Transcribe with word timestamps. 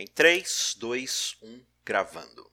Em 0.00 0.06
3, 0.06 0.76
2, 0.78 1.36
1, 1.42 1.60
gravando. 1.84 2.48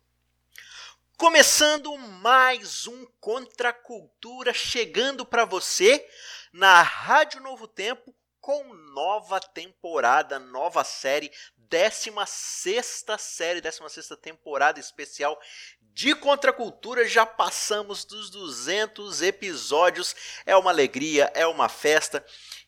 Começando 1.15 1.95
mais 1.95 2.87
um 2.87 3.05
Contra 3.21 3.69
a 3.69 3.73
Cultura 3.73 4.51
chegando 4.51 5.23
para 5.23 5.45
você 5.45 6.09
na 6.51 6.81
Rádio 6.81 7.39
Novo 7.41 7.67
Tempo 7.67 8.15
com 8.41 8.73
nova 8.73 9.39
temporada, 9.39 10.39
nova 10.39 10.83
série, 10.83 11.31
16 11.55 13.05
série, 13.19 13.61
16 13.61 14.09
temporada 14.19 14.79
especial 14.79 15.39
de 15.79 16.15
Contracultura. 16.15 17.07
Já 17.07 17.27
passamos 17.27 18.05
dos 18.05 18.31
200 18.31 19.21
episódios. 19.21 20.15
É 20.47 20.55
uma 20.57 20.71
alegria, 20.71 21.31
é 21.35 21.45
uma 21.45 21.69
festa. 21.69 22.25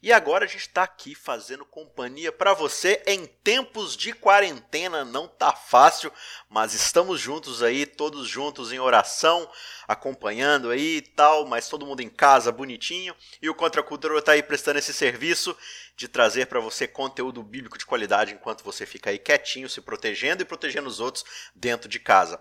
E 0.07 0.13
agora 0.13 0.45
a 0.45 0.47
gente 0.47 0.61
está 0.61 0.83
aqui 0.83 1.13
fazendo 1.13 1.65
companhia 1.65 2.31
para 2.31 2.53
você 2.53 3.03
em 3.05 3.25
tempos 3.25 3.93
de 3.93 4.13
quarentena. 4.13 5.03
Não 5.03 5.27
tá 5.27 5.51
fácil, 5.51 6.13
mas 6.49 6.73
estamos 6.73 7.19
juntos 7.19 7.61
aí, 7.61 7.85
todos 7.85 8.25
juntos 8.25 8.71
em 8.71 8.79
oração, 8.79 9.51
acompanhando 9.85 10.69
aí 10.69 10.95
e 10.95 11.01
tal, 11.01 11.45
mas 11.45 11.67
todo 11.67 11.85
mundo 11.85 11.99
em 11.99 12.07
casa, 12.07 12.53
bonitinho. 12.53 13.13
E 13.41 13.49
o 13.49 13.53
Contra 13.53 13.81
a 13.81 13.83
Cultura 13.83 14.17
está 14.17 14.31
aí 14.31 14.41
prestando 14.41 14.79
esse 14.79 14.93
serviço 14.93 15.53
de 15.97 16.07
trazer 16.07 16.45
para 16.45 16.59
você 16.59 16.87
conteúdo 16.87 17.41
bíblico 17.41 17.75
de 17.75 17.85
qualidade 17.85 18.31
enquanto 18.31 18.63
você 18.63 18.85
fica 18.85 19.09
aí 19.09 19.17
quietinho, 19.17 19.67
se 19.67 19.81
protegendo 19.81 20.43
e 20.43 20.45
protegendo 20.45 20.87
os 20.87 20.99
outros 20.99 21.25
dentro 21.55 21.89
de 21.89 21.99
casa. 21.99 22.39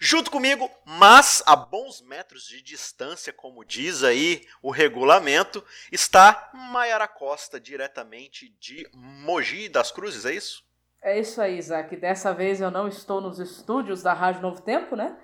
Junto 0.00 0.30
comigo, 0.30 0.70
mas 0.86 1.42
a 1.44 1.54
bons 1.54 2.00
metros 2.00 2.48
de 2.48 2.62
distância, 2.62 3.30
como 3.30 3.62
diz 3.62 4.02
aí 4.02 4.48
o 4.62 4.70
regulamento, 4.70 5.62
está 5.92 6.50
Maiara 6.54 7.03
Costa, 7.08 7.60
diretamente 7.60 8.48
de 8.60 8.88
Mogi 8.94 9.68
das 9.68 9.90
Cruzes, 9.90 10.24
é 10.24 10.32
isso? 10.32 10.64
É 11.02 11.18
isso 11.18 11.40
aí, 11.40 11.58
Isaac. 11.58 11.94
Dessa 11.96 12.32
vez 12.32 12.60
eu 12.60 12.70
não 12.70 12.88
estou 12.88 13.20
nos 13.20 13.38
estúdios 13.38 14.02
da 14.02 14.12
Rádio 14.12 14.42
Novo 14.42 14.62
Tempo, 14.62 14.96
né? 14.96 15.16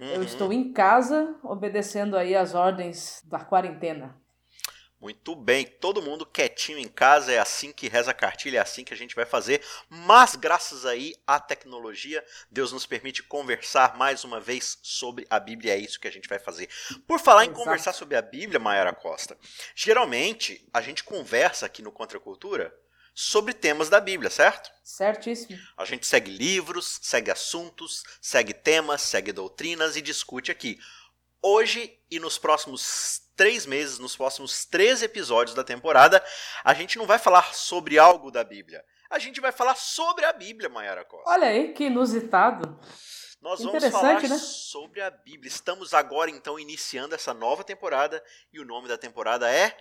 Uhum. 0.00 0.06
Eu 0.06 0.22
estou 0.22 0.52
em 0.52 0.72
casa, 0.72 1.38
obedecendo 1.42 2.16
aí 2.16 2.34
as 2.34 2.54
ordens 2.54 3.22
da 3.26 3.40
quarentena. 3.40 4.18
Muito 4.98 5.34
bem, 5.34 5.66
todo 5.66 6.00
mundo 6.00 6.24
quietinho 6.24 6.78
em 6.78 6.88
casa, 6.88 7.30
é 7.30 7.38
assim 7.38 7.70
que 7.70 7.86
reza 7.86 8.12
a 8.12 8.14
cartilha, 8.14 8.58
é 8.58 8.60
assim 8.62 8.82
que 8.82 8.94
a 8.94 8.96
gente 8.96 9.14
vai 9.14 9.26
fazer. 9.26 9.62
Mas 9.90 10.34
graças 10.34 10.86
aí 10.86 11.14
à 11.26 11.38
tecnologia, 11.38 12.24
Deus 12.50 12.72
nos 12.72 12.86
permite 12.86 13.22
conversar 13.22 13.96
mais 13.98 14.24
uma 14.24 14.40
vez 14.40 14.78
sobre 14.82 15.26
a 15.28 15.38
Bíblia, 15.38 15.74
é 15.74 15.78
isso 15.78 16.00
que 16.00 16.08
a 16.08 16.10
gente 16.12 16.28
vai 16.28 16.38
fazer. 16.38 16.70
Por 17.06 17.20
falar 17.20 17.44
Exato. 17.44 17.60
em 17.60 17.62
conversar 17.62 17.92
sobre 17.92 18.16
a 18.16 18.22
Bíblia, 18.22 18.58
Mayara 18.58 18.94
Costa, 18.94 19.36
geralmente 19.74 20.66
a 20.72 20.80
gente 20.80 21.04
conversa 21.04 21.66
aqui 21.66 21.82
no 21.82 21.92
Contra 21.92 22.18
Cultura 22.18 22.74
sobre 23.14 23.54
temas 23.54 23.88
da 23.88 23.98
Bíblia, 23.98 24.30
certo? 24.30 24.70
Certíssimo. 24.82 25.58
A 25.76 25.86
gente 25.86 26.06
segue 26.06 26.30
livros, 26.30 26.98
segue 27.02 27.30
assuntos, 27.30 28.02
segue 28.20 28.52
temas, 28.52 29.00
segue 29.00 29.32
doutrinas 29.32 29.96
e 29.96 30.02
discute 30.02 30.50
aqui. 30.50 30.78
Hoje 31.48 31.96
e 32.10 32.18
nos 32.18 32.38
próximos 32.38 33.22
três 33.36 33.66
meses, 33.66 34.00
nos 34.00 34.16
próximos 34.16 34.64
três 34.64 35.00
episódios 35.00 35.54
da 35.54 35.62
temporada, 35.62 36.20
a 36.64 36.74
gente 36.74 36.98
não 36.98 37.06
vai 37.06 37.20
falar 37.20 37.54
sobre 37.54 38.00
algo 38.00 38.32
da 38.32 38.42
Bíblia. 38.42 38.84
A 39.08 39.20
gente 39.20 39.40
vai 39.40 39.52
falar 39.52 39.76
sobre 39.76 40.24
a 40.24 40.32
Bíblia, 40.32 40.68
Mayara 40.68 41.04
Costa. 41.04 41.30
Olha 41.30 41.46
aí, 41.46 41.72
que 41.72 41.84
inusitado. 41.84 42.76
Nós 43.40 43.62
vamos 43.62 43.84
falar 43.84 44.20
né? 44.22 44.38
sobre 44.38 45.00
a 45.00 45.08
Bíblia. 45.08 45.46
Estamos 45.46 45.94
agora, 45.94 46.32
então, 46.32 46.58
iniciando 46.58 47.14
essa 47.14 47.32
nova 47.32 47.62
temporada 47.62 48.20
e 48.52 48.58
o 48.58 48.64
nome 48.64 48.88
da 48.88 48.98
temporada 48.98 49.48
é 49.48 49.72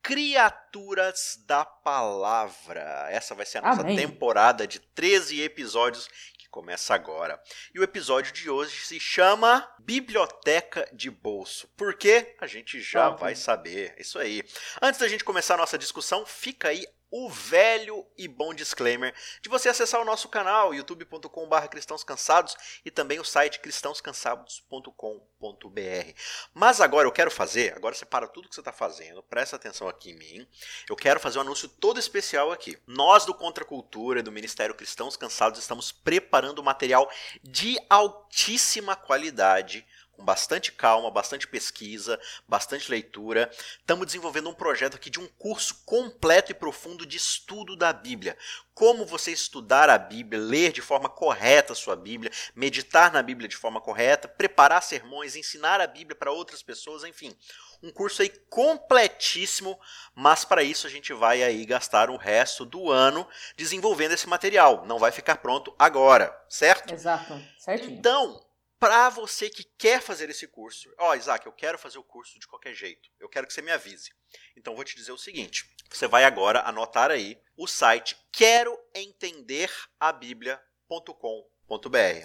Criaturas 0.00 1.42
da 1.48 1.64
Palavra. 1.64 3.08
Essa 3.10 3.34
vai 3.34 3.44
ser 3.44 3.58
a 3.58 3.62
nossa 3.62 3.80
Amém. 3.80 3.96
temporada 3.96 4.68
de 4.68 4.78
13 4.78 5.42
episódios 5.42 6.08
começa 6.50 6.94
agora. 6.94 7.40
E 7.74 7.80
o 7.80 7.82
episódio 7.82 8.32
de 8.32 8.50
hoje 8.50 8.86
se 8.86 8.98
chama 8.98 9.68
Biblioteca 9.78 10.88
de 10.92 11.10
Bolso. 11.10 11.68
Por 11.76 11.94
quê? 11.94 12.34
A 12.40 12.46
gente 12.46 12.80
já 12.80 13.10
vai 13.10 13.34
saber. 13.34 13.94
Isso 13.98 14.18
aí. 14.18 14.42
Antes 14.80 15.00
da 15.00 15.08
gente 15.08 15.24
começar 15.24 15.54
a 15.54 15.58
nossa 15.58 15.78
discussão, 15.78 16.24
fica 16.26 16.68
aí 16.68 16.86
o 17.10 17.28
velho 17.28 18.06
e 18.16 18.28
bom 18.28 18.52
disclaimer 18.52 19.14
de 19.40 19.48
você 19.48 19.68
acessar 19.68 20.00
o 20.00 20.04
nosso 20.04 20.28
canal 20.28 20.74
youtube.com.br 20.74 21.68
cristãos 21.70 22.04
cansados 22.04 22.56
e 22.84 22.90
também 22.90 23.18
o 23.18 23.24
site 23.24 23.60
cristãoscansados.com.br. 23.60 26.12
Mas 26.52 26.80
agora 26.80 27.06
eu 27.06 27.12
quero 27.12 27.30
fazer, 27.30 27.74
agora 27.76 27.94
você 27.94 28.04
para 28.04 28.26
tudo 28.26 28.48
que 28.48 28.54
você 28.54 28.60
está 28.60 28.72
fazendo, 28.72 29.22
presta 29.22 29.56
atenção 29.56 29.88
aqui 29.88 30.10
em 30.10 30.16
mim. 30.16 30.48
Eu 30.88 30.96
quero 30.96 31.20
fazer 31.20 31.38
um 31.38 31.42
anúncio 31.42 31.68
todo 31.68 31.98
especial 31.98 32.52
aqui. 32.52 32.78
Nós 32.86 33.24
do 33.24 33.34
Contra 33.34 33.64
Cultura 33.64 34.22
do 34.22 34.32
Ministério 34.32 34.74
Cristãos 34.74 35.16
Cansados 35.16 35.58
estamos 35.58 35.92
preparando 35.92 36.62
material 36.62 37.10
de 37.42 37.78
altíssima 37.88 38.96
qualidade 38.96 39.86
com 40.18 40.24
bastante 40.24 40.72
calma, 40.72 41.10
bastante 41.12 41.46
pesquisa, 41.46 42.20
bastante 42.46 42.90
leitura. 42.90 43.48
Estamos 43.78 44.06
desenvolvendo 44.06 44.50
um 44.50 44.54
projeto 44.54 44.96
aqui 44.96 45.08
de 45.08 45.20
um 45.20 45.28
curso 45.38 45.82
completo 45.86 46.50
e 46.50 46.54
profundo 46.54 47.06
de 47.06 47.16
estudo 47.16 47.76
da 47.76 47.92
Bíblia. 47.92 48.36
Como 48.74 49.06
você 49.06 49.30
estudar 49.30 49.88
a 49.88 49.96
Bíblia, 49.96 50.40
ler 50.40 50.72
de 50.72 50.82
forma 50.82 51.08
correta 51.08 51.72
a 51.72 51.76
sua 51.76 51.94
Bíblia, 51.94 52.32
meditar 52.54 53.12
na 53.12 53.22
Bíblia 53.22 53.48
de 53.48 53.56
forma 53.56 53.80
correta, 53.80 54.26
preparar 54.26 54.82
sermões, 54.82 55.36
ensinar 55.36 55.80
a 55.80 55.86
Bíblia 55.86 56.16
para 56.16 56.32
outras 56.32 56.62
pessoas, 56.62 57.04
enfim. 57.04 57.36
Um 57.80 57.92
curso 57.92 58.22
aí 58.22 58.28
completíssimo, 58.50 59.78
mas 60.16 60.44
para 60.44 60.64
isso 60.64 60.84
a 60.84 60.90
gente 60.90 61.12
vai 61.12 61.44
aí 61.44 61.64
gastar 61.64 62.10
o 62.10 62.16
resto 62.16 62.64
do 62.64 62.90
ano 62.90 63.26
desenvolvendo 63.56 64.14
esse 64.14 64.28
material. 64.28 64.84
Não 64.84 64.98
vai 64.98 65.12
ficar 65.12 65.36
pronto 65.36 65.72
agora, 65.78 66.36
certo? 66.48 66.92
Exato, 66.92 67.40
certinho. 67.56 67.92
Então, 67.92 68.47
para 68.78 69.08
você 69.08 69.50
que 69.50 69.64
quer 69.76 70.00
fazer 70.00 70.30
esse 70.30 70.46
curso, 70.46 70.92
ó, 70.98 71.10
oh, 71.10 71.14
Isaac, 71.14 71.44
eu 71.44 71.52
quero 71.52 71.78
fazer 71.78 71.98
o 71.98 72.04
curso 72.04 72.38
de 72.38 72.46
qualquer 72.46 72.74
jeito. 72.74 73.08
Eu 73.18 73.28
quero 73.28 73.46
que 73.46 73.52
você 73.52 73.62
me 73.62 73.72
avise. 73.72 74.12
Então 74.56 74.74
vou 74.76 74.84
te 74.84 74.94
dizer 74.94 75.12
o 75.12 75.18
seguinte: 75.18 75.68
você 75.90 76.06
vai 76.06 76.24
agora 76.24 76.62
anotar 76.62 77.10
aí 77.10 77.40
o 77.56 77.66
site 77.66 78.16
quero 78.30 78.78
entender 78.94 79.70
a. 79.98 80.14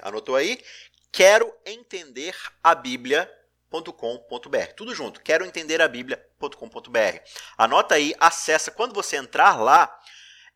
Anotou 0.03 0.35
aí? 0.35 0.63
Quero 1.11 1.51
entender 1.65 2.35
a. 2.63 2.75
Tudo 4.75 4.93
junto. 4.93 5.21
Quero 5.21 5.45
entender 5.45 5.81
a 5.81 5.87
bíblia.com.br. 5.87 7.19
Anota 7.57 7.95
aí, 7.95 8.13
acessa 8.19 8.69
quando 8.69 8.93
você 8.93 9.15
entrar 9.15 9.59
lá, 9.59 9.99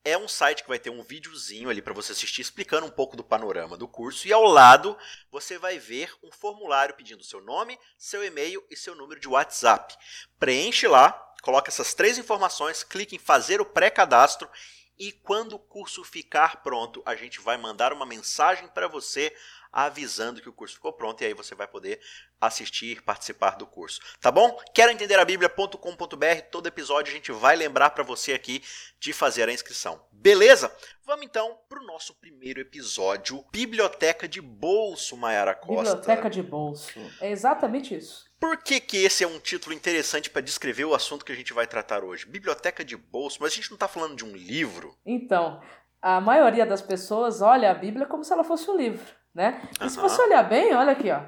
é 0.07 0.17
um 0.17 0.27
site 0.27 0.63
que 0.63 0.69
vai 0.69 0.79
ter 0.79 0.89
um 0.89 1.03
videozinho 1.03 1.69
ali 1.69 1.81
para 1.81 1.93
você 1.93 2.13
assistir 2.13 2.41
explicando 2.41 2.87
um 2.87 2.89
pouco 2.89 3.17
do 3.17 3.25
panorama 3.25 3.75
do 3.75 3.89
curso 3.89 4.25
e 4.25 4.31
ao 4.31 4.45
lado 4.45 4.97
você 5.29 5.57
vai 5.57 5.77
ver 5.77 6.13
um 6.23 6.31
formulário 6.31 6.95
pedindo 6.95 7.25
seu 7.25 7.41
nome, 7.41 7.77
seu 7.97 8.23
e-mail 8.23 8.65
e 8.71 8.75
seu 8.77 8.95
número 8.95 9.19
de 9.19 9.27
WhatsApp. 9.27 9.97
Preenche 10.39 10.87
lá, 10.87 11.11
coloca 11.41 11.69
essas 11.69 11.93
três 11.93 12.17
informações, 12.17 12.83
clique 12.83 13.17
em 13.17 13.19
fazer 13.19 13.59
o 13.59 13.65
pré-cadastro 13.65 14.49
e 14.97 15.11
quando 15.11 15.57
o 15.57 15.59
curso 15.59 16.05
ficar 16.05 16.63
pronto, 16.63 17.03
a 17.05 17.13
gente 17.13 17.41
vai 17.41 17.57
mandar 17.57 17.91
uma 17.91 18.05
mensagem 18.05 18.69
para 18.69 18.87
você 18.87 19.35
avisando 19.77 20.41
que 20.41 20.49
o 20.49 20.53
curso 20.53 20.73
ficou 20.73 20.91
pronto 20.91 21.21
e 21.21 21.25
aí 21.27 21.35
você 21.35 21.53
vai 21.53 21.67
poder 21.67 21.99
assistir, 22.41 23.03
participar 23.03 23.57
do 23.57 23.67
curso. 23.67 24.01
Tá 24.19 24.31
bom? 24.31 24.59
Quero 24.73 24.91
entender 24.91 25.19
a 25.19 25.23
bíblia.com.br. 25.23 26.41
Todo 26.49 26.65
episódio 26.65 27.11
a 27.11 27.15
gente 27.15 27.31
vai 27.31 27.55
lembrar 27.55 27.91
para 27.91 28.03
você 28.03 28.33
aqui 28.33 28.63
de 28.99 29.13
fazer 29.13 29.47
a 29.47 29.53
inscrição. 29.53 30.01
Beleza? 30.11 30.75
Vamos 31.05 31.27
então 31.27 31.59
para 31.69 31.79
o 31.79 31.85
nosso 31.85 32.15
primeiro 32.15 32.59
episódio, 32.59 33.45
Biblioteca 33.51 34.27
de 34.27 34.41
Bolso, 34.41 35.15
Mayara 35.15 35.53
Costa. 35.53 35.95
Biblioteca 35.95 36.27
de 36.27 36.41
Bolso. 36.41 36.99
É 37.21 37.29
exatamente 37.29 37.95
isso. 37.95 38.25
Por 38.39 38.57
que, 38.57 38.79
que 38.79 38.97
esse 38.97 39.23
é 39.23 39.27
um 39.27 39.39
título 39.39 39.75
interessante 39.75 40.27
para 40.27 40.41
descrever 40.41 40.85
o 40.85 40.95
assunto 40.95 41.23
que 41.23 41.31
a 41.31 41.35
gente 41.35 41.53
vai 41.53 41.67
tratar 41.67 42.03
hoje? 42.03 42.25
Biblioteca 42.25 42.83
de 42.83 42.97
bolso, 42.97 43.37
mas 43.41 43.53
a 43.53 43.55
gente 43.55 43.69
não 43.69 43.75
está 43.75 43.87
falando 43.87 44.15
de 44.15 44.25
um 44.25 44.35
livro. 44.35 44.97
Então, 45.05 45.61
a 46.01 46.19
maioria 46.19 46.65
das 46.65 46.81
pessoas 46.81 47.41
olha 47.43 47.69
a 47.69 47.75
Bíblia 47.75 48.07
como 48.07 48.23
se 48.23 48.33
ela 48.33 48.43
fosse 48.43 48.67
um 48.71 48.75
livro 48.75 49.05
né? 49.37 49.61
E 49.79 49.83
uhum. 49.83 49.89
se 49.89 49.99
você 49.99 50.19
olhar 50.23 50.41
bem, 50.49 50.73
olha 50.73 50.93
aqui, 50.93 51.11
ó. 51.11 51.21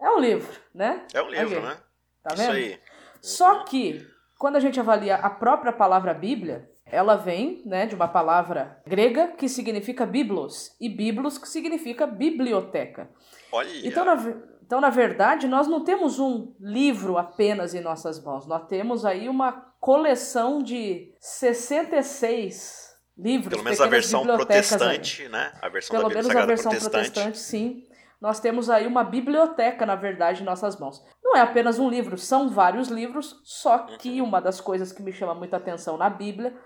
É 0.00 0.08
um 0.08 0.20
livro, 0.20 0.48
né? 0.72 1.04
É 1.12 1.20
um 1.20 1.28
livro, 1.28 1.60
né? 1.60 1.76
Tá 2.22 2.32
vendo? 2.36 2.42
Isso 2.42 2.50
aí. 2.52 2.80
Só 3.20 3.64
que, 3.64 4.06
quando 4.38 4.54
a 4.54 4.60
gente 4.60 4.78
avalia 4.78 5.16
a 5.16 5.28
própria 5.28 5.72
palavra 5.72 6.14
Bíblia, 6.14 6.70
ela 6.86 7.16
vem 7.16 7.60
né, 7.66 7.84
de 7.84 7.96
uma 7.96 8.06
palavra 8.06 8.80
grega 8.86 9.32
que 9.36 9.48
significa 9.48 10.06
biblos, 10.06 10.76
e 10.80 10.88
biblos 10.88 11.36
que 11.36 11.48
significa 11.48 12.06
biblioteca. 12.06 13.10
Olha! 13.50 13.68
Então, 13.84 14.04
na, 14.04 14.14
então, 14.62 14.80
na 14.80 14.90
verdade, 14.90 15.48
nós 15.48 15.66
não 15.66 15.82
temos 15.82 16.20
um 16.20 16.54
livro 16.60 17.18
apenas 17.18 17.74
em 17.74 17.80
nossas 17.80 18.22
mãos, 18.22 18.46
nós 18.46 18.68
temos 18.68 19.04
aí 19.04 19.28
uma 19.28 19.50
coleção 19.80 20.62
de 20.62 21.12
66 21.18 22.87
livros, 23.18 23.48
Pelo 23.50 23.64
menos 23.64 23.80
a 23.80 23.86
versão 23.86 24.22
protestante, 24.24 25.22
aí. 25.22 25.28
né? 25.28 25.52
A 25.60 25.68
versão 25.68 25.96
Pelo 25.96 26.08
da 26.08 26.14
menos 26.14 26.30
a 26.30 26.46
versão 26.46 26.70
protestante. 26.70 27.10
protestante, 27.10 27.38
sim. 27.38 27.84
Nós 28.20 28.40
temos 28.40 28.68
aí 28.70 28.86
uma 28.86 29.04
biblioteca, 29.04 29.84
na 29.84 29.94
verdade, 29.94 30.42
em 30.42 30.44
nossas 30.44 30.78
mãos. 30.78 31.04
Não 31.22 31.36
é 31.36 31.40
apenas 31.40 31.78
um 31.78 31.88
livro, 31.88 32.16
são 32.18 32.48
vários 32.48 32.88
livros, 32.88 33.40
só 33.44 33.78
que 33.78 34.20
uhum. 34.20 34.26
uma 34.28 34.40
das 34.40 34.60
coisas 34.60 34.92
que 34.92 35.02
me 35.02 35.12
chama 35.12 35.34
muita 35.34 35.56
atenção 35.56 35.96
na 35.96 36.08
Bíblia 36.08 36.56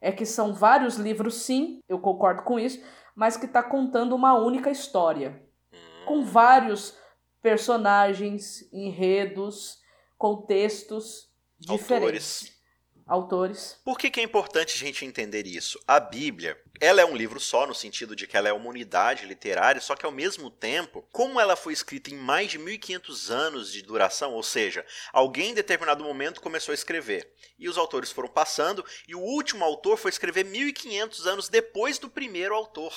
é 0.00 0.10
que 0.12 0.24
são 0.26 0.52
vários 0.54 0.96
livros, 0.96 1.34
sim, 1.36 1.80
eu 1.88 1.98
concordo 1.98 2.42
com 2.42 2.58
isso, 2.58 2.82
mas 3.14 3.36
que 3.36 3.46
está 3.46 3.62
contando 3.62 4.14
uma 4.14 4.34
única 4.34 4.70
história, 4.70 5.42
Hum. 5.72 6.04
com 6.06 6.24
vários 6.24 6.96
personagens, 7.42 8.70
enredos, 8.72 9.78
contextos 10.18 11.28
diferentes. 11.58 11.92
Autores. 12.02 12.55
Autores. 13.06 13.78
Por 13.84 13.96
que, 13.96 14.10
que 14.10 14.18
é 14.18 14.22
importante 14.24 14.74
a 14.74 14.78
gente 14.78 15.04
entender 15.04 15.46
isso? 15.46 15.80
A 15.86 16.00
Bíblia, 16.00 16.60
ela 16.80 17.00
é 17.00 17.04
um 17.04 17.14
livro 17.14 17.38
só, 17.38 17.64
no 17.64 17.72
sentido 17.72 18.16
de 18.16 18.26
que 18.26 18.36
ela 18.36 18.48
é 18.48 18.52
uma 18.52 18.68
unidade 18.68 19.26
literária, 19.26 19.80
só 19.80 19.94
que 19.94 20.04
ao 20.04 20.10
mesmo 20.10 20.50
tempo, 20.50 21.06
como 21.12 21.40
ela 21.40 21.54
foi 21.54 21.72
escrita 21.72 22.10
em 22.10 22.16
mais 22.16 22.50
de 22.50 22.58
1500 22.58 23.30
anos 23.30 23.72
de 23.72 23.80
duração, 23.80 24.32
ou 24.32 24.42
seja, 24.42 24.84
alguém 25.12 25.50
em 25.50 25.54
determinado 25.54 26.02
momento 26.02 26.40
começou 26.40 26.72
a 26.72 26.74
escrever, 26.74 27.32
e 27.56 27.68
os 27.68 27.78
autores 27.78 28.10
foram 28.10 28.28
passando, 28.28 28.84
e 29.06 29.14
o 29.14 29.20
último 29.20 29.64
autor 29.64 29.96
foi 29.96 30.10
escrever 30.10 30.44
1500 30.44 31.28
anos 31.28 31.48
depois 31.48 32.00
do 32.00 32.10
primeiro 32.10 32.56
autor. 32.56 32.92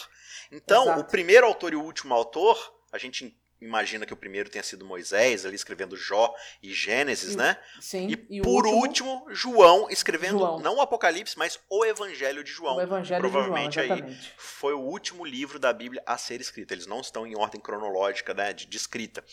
Então, 0.52 0.86
Exato. 0.86 1.02
o 1.02 1.06
primeiro 1.06 1.46
autor 1.46 1.72
e 1.72 1.76
o 1.76 1.84
último 1.84 2.16
autor, 2.16 2.74
a 2.92 2.98
gente 2.98 3.38
imagina 3.62 4.06
que 4.06 4.14
o 4.14 4.18
primeiro 4.18 4.50
tenha 4.50 4.64
sido 4.64 4.86
Moisés, 4.86 5.46
ali 5.46 5.56
escrevendo 5.56 5.96
Jó 5.98 6.34
e 6.64 6.74
Gênesis, 6.74 7.34
E- 7.34 7.38
né? 7.38 7.58
Sim. 7.82 8.08
E, 8.30 8.40
o 8.40 8.44
por 8.44 8.66
último, 8.66 9.26
João 9.30 9.90
escrevendo 9.90 10.40
João. 10.40 10.60
não 10.60 10.78
o 10.78 10.82
Apocalipse, 10.82 11.38
mas 11.38 11.60
o 11.70 11.86
Evangelho 11.86 12.44
de 12.44 12.52
João. 12.52 12.78
o 12.78 12.82
Evangelho 12.82 13.20
provavelmente 13.22 13.80
de 13.80 13.88
João, 13.88 13.98
aí 13.98 14.02
exatamente. 14.04 14.34
Foi 14.38 14.74
o 14.74 14.80
último 14.80 15.26
livro 15.26 15.60
da 15.60 15.74
Bíblia 15.74 16.02
a 16.06 16.18
ser 16.18 16.40
escrito. 16.42 16.72
Eles 16.72 16.86
não 16.86 17.02
estão 17.02 17.26
em 17.28 17.36
ordem 17.36 17.60
cronológica 17.60 18.34
né, 18.34 18.54
de, 18.54 18.66
de 18.66 18.78
escrita. 18.78 19.24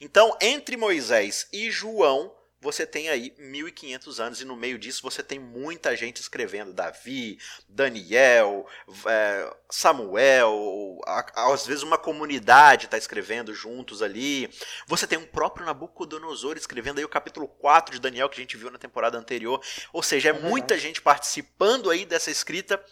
Então, 0.00 0.36
entre 0.40 0.76
Moisés 0.76 1.46
e 1.52 1.70
João, 1.70 2.34
você 2.64 2.86
tem 2.86 3.08
aí 3.10 3.32
1500 3.38 4.18
anos 4.18 4.40
e 4.40 4.44
no 4.44 4.56
meio 4.56 4.78
disso 4.78 5.02
você 5.02 5.22
tem 5.22 5.38
muita 5.38 5.94
gente 5.94 6.16
escrevendo. 6.20 6.72
Davi, 6.72 7.38
Daniel, 7.68 8.66
é, 9.06 9.54
Samuel, 9.70 10.98
a- 11.06 11.52
às 11.52 11.66
vezes 11.66 11.82
uma 11.82 11.98
comunidade 11.98 12.86
está 12.86 12.96
escrevendo 12.98 13.54
juntos 13.54 14.02
ali. 14.02 14.48
Você 14.86 15.06
tem 15.06 15.18
um 15.18 15.26
próprio 15.26 15.66
Nabucodonosor 15.66 16.56
escrevendo 16.56 16.98
aí 16.98 17.04
o 17.04 17.08
capítulo 17.08 17.46
4 17.46 17.94
de 17.94 18.00
Daniel 18.00 18.28
que 18.28 18.40
a 18.40 18.42
gente 18.42 18.56
viu 18.56 18.70
na 18.70 18.78
temporada 18.78 19.18
anterior. 19.18 19.60
Ou 19.92 20.02
seja, 20.02 20.30
é, 20.30 20.32
É 20.34 20.38
muita 20.40 20.76
gente 20.78 21.00
participando 21.02 21.90
aí 21.90 22.04
dessa 22.04 22.30
escrita. 22.30 22.82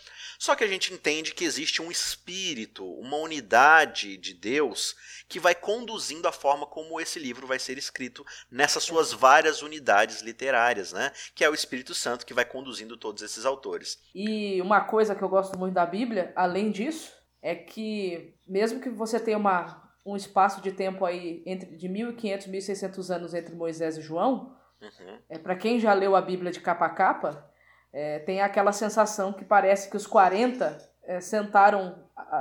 Só 0.42 0.56
que 0.56 0.64
a 0.64 0.66
gente 0.66 0.92
entende 0.92 1.34
que 1.34 1.44
existe 1.44 1.80
um 1.80 1.88
espírito, 1.88 2.84
uma 2.98 3.16
unidade 3.16 4.16
de 4.16 4.34
Deus 4.34 4.96
que 5.28 5.38
vai 5.38 5.54
conduzindo 5.54 6.26
a 6.26 6.32
forma 6.32 6.66
como 6.66 7.00
esse 7.00 7.20
livro 7.20 7.46
vai 7.46 7.60
ser 7.60 7.78
escrito 7.78 8.26
nessas 8.50 8.82
suas 8.82 9.12
várias 9.12 9.62
unidades 9.62 10.20
literárias, 10.20 10.92
né? 10.92 11.12
Que 11.32 11.44
é 11.44 11.48
o 11.48 11.54
Espírito 11.54 11.94
Santo 11.94 12.26
que 12.26 12.34
vai 12.34 12.44
conduzindo 12.44 12.96
todos 12.96 13.22
esses 13.22 13.46
autores. 13.46 14.02
E 14.12 14.60
uma 14.60 14.80
coisa 14.80 15.14
que 15.14 15.22
eu 15.22 15.28
gosto 15.28 15.56
muito 15.56 15.74
da 15.74 15.86
Bíblia, 15.86 16.32
além 16.34 16.72
disso, 16.72 17.12
é 17.40 17.54
que 17.54 18.34
mesmo 18.44 18.80
que 18.80 18.90
você 18.90 19.20
tenha 19.20 19.38
uma, 19.38 19.94
um 20.04 20.16
espaço 20.16 20.60
de 20.60 20.72
tempo 20.72 21.04
aí 21.04 21.44
entre 21.46 21.76
de 21.76 21.88
1500 21.88 22.46
e 22.48 22.50
1600 22.50 23.10
anos 23.12 23.32
entre 23.32 23.54
Moisés 23.54 23.96
e 23.96 24.02
João, 24.02 24.56
Uhum. 24.82 25.18
é, 25.28 25.38
para 25.38 25.54
quem 25.54 25.78
já 25.78 25.94
leu 25.94 26.16
a 26.16 26.20
Bíblia 26.20 26.50
de 26.50 26.60
capa 26.60 26.86
a 26.86 26.90
capa, 26.90 27.48
é, 27.92 28.18
tem 28.20 28.40
aquela 28.40 28.72
sensação 28.72 29.32
que 29.32 29.44
parece 29.44 29.90
que 29.90 29.96
os 29.96 30.06
40 30.06 30.78
é, 31.04 31.20
sentaram 31.20 31.96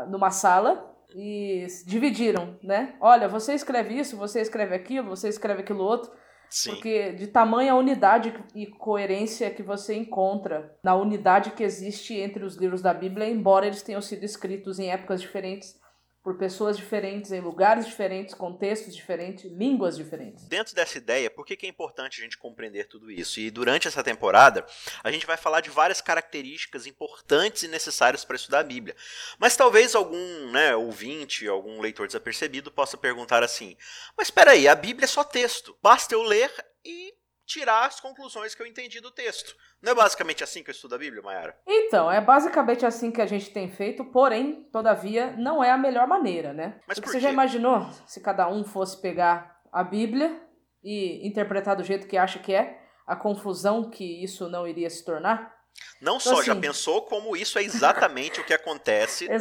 numa 0.07 0.31
sala 0.31 0.89
e 1.15 1.68
dividiram, 1.86 2.57
né? 2.63 2.95
Olha, 3.01 3.27
você 3.27 3.53
escreve 3.53 3.94
isso, 3.95 4.15
você 4.15 4.39
escreve 4.39 4.74
aquilo, 4.75 5.09
você 5.09 5.27
escreve 5.27 5.62
aquilo 5.62 5.83
outro. 5.83 6.12
Sim. 6.50 6.71
Porque 6.71 7.13
de 7.13 7.27
tamanha 7.27 7.74
unidade 7.75 8.33
e 8.53 8.68
coerência 8.68 9.50
que 9.50 9.63
você 9.63 9.95
encontra 9.95 10.77
na 10.83 10.94
unidade 10.95 11.51
que 11.51 11.63
existe 11.63 12.13
entre 12.13 12.44
os 12.44 12.57
livros 12.57 12.81
da 12.81 12.94
Bíblia, 12.94 13.30
embora 13.30 13.65
eles 13.65 13.81
tenham 13.81 14.01
sido 14.01 14.25
escritos 14.25 14.77
em 14.77 14.92
épocas 14.92 15.21
diferentes, 15.21 15.80
por 16.23 16.38
pessoas 16.38 16.77
diferentes, 16.77 17.31
em 17.31 17.41
lugares 17.41 17.85
diferentes, 17.88 18.35
contextos 18.35 18.95
diferentes, 18.95 19.51
línguas 19.51 19.97
diferentes. 19.97 20.47
Dentro 20.47 20.75
dessa 20.75 20.97
ideia, 20.97 21.31
por 21.31 21.45
que, 21.45 21.65
é 21.65 21.69
importante 21.69 22.21
a 22.21 22.23
gente 22.23 22.38
compreender 22.38 22.88
tudo 22.88 23.09
isso? 23.09 23.39
E 23.39 23.50
durante 23.50 23.88
essa 23.88 24.03
temporada, 24.03 24.65
a 25.03 25.12
gente 25.12 25.25
vai 25.25 25.35
falar 25.35 25.62
de 25.62 25.71
várias 25.71 26.00
características 26.00 26.85
importantes 26.85 27.63
e 27.63 27.68
necessárias 27.68 28.23
para 28.23 28.35
estudar 28.35 28.59
a 28.59 28.63
Bíblia. 28.63 28.95
Mas 29.39 29.57
talvez 29.57 29.95
algum 29.95 30.51
né, 30.51 30.75
ouvinte, 30.75 31.47
algum 31.47 31.81
leitor 31.81 32.06
desapercebido 32.06 32.71
possa 32.71 32.97
perguntar 32.97 33.44
assim: 33.44 33.75
Mas 34.15 34.27
espera 34.27 34.51
aí, 34.51 34.67
a 34.67 34.75
Bíblia 34.75 35.06
é 35.06 35.07
só 35.07 35.24
texto. 35.24 35.75
Basta 35.81 36.13
eu 36.13 36.21
ler 36.21 36.51
e 36.85 37.13
tirar 37.51 37.86
as 37.86 38.00
conclusões 38.00 38.56
que 38.56 38.62
eu 38.62 38.65
entendi 38.65 39.01
do 39.01 39.12
texto. 39.12 39.56
Não 39.81 39.92
é 39.92 39.95
basicamente 39.95 40.44
assim 40.44 40.63
que 40.63 40.69
eu 40.69 40.74
estudo 40.74 40.95
a 40.95 40.98
Bíblia, 40.98 41.21
Mayara? 41.21 41.57
Então, 41.68 42.09
é 42.09 42.21
basicamente 42.21 42.86
assim 42.86 43.12
que 43.12 43.21
a 43.21 43.25
gente 43.25 43.50
tem 43.50 43.69
feito, 43.69 44.06
porém, 44.06 44.63
todavia, 44.71 45.36
não 45.38 45.62
é 45.63 45.69
a 45.71 45.77
melhor 45.77 46.07
maneira, 46.07 46.53
né? 46.53 46.80
Mas 46.88 46.98
Porque 46.98 47.07
por 47.09 47.12
você 47.13 47.19
já 47.19 47.31
imaginou 47.31 47.89
se 48.07 48.21
cada 48.21 48.48
um 48.48 48.63
fosse 48.63 49.01
pegar 49.01 49.59
a 49.71 49.83
Bíblia 49.83 50.42
e 50.83 51.27
interpretar 51.27 51.75
do 51.75 51.83
jeito 51.83 52.07
que 52.07 52.18
acha 52.18 52.39
que 52.39 52.53
é, 52.53 52.80
a 53.06 53.15
confusão 53.15 53.89
que 53.89 54.24
isso 54.24 54.48
não 54.50 54.65
iria 54.68 54.89
se 54.89 55.03
tornar? 55.03 55.53
Não 56.01 56.18
Então, 56.18 56.36
só 56.36 56.42
já 56.44 56.53
assim- 56.53 56.62
pensou 56.62 57.01
como 57.03 57.36
isso 57.36 57.59
é 57.59 57.63
exatamente 57.63 58.39
o 58.39 58.45
que 58.45 58.53
acontece. 58.53 59.27
né? 59.30 59.36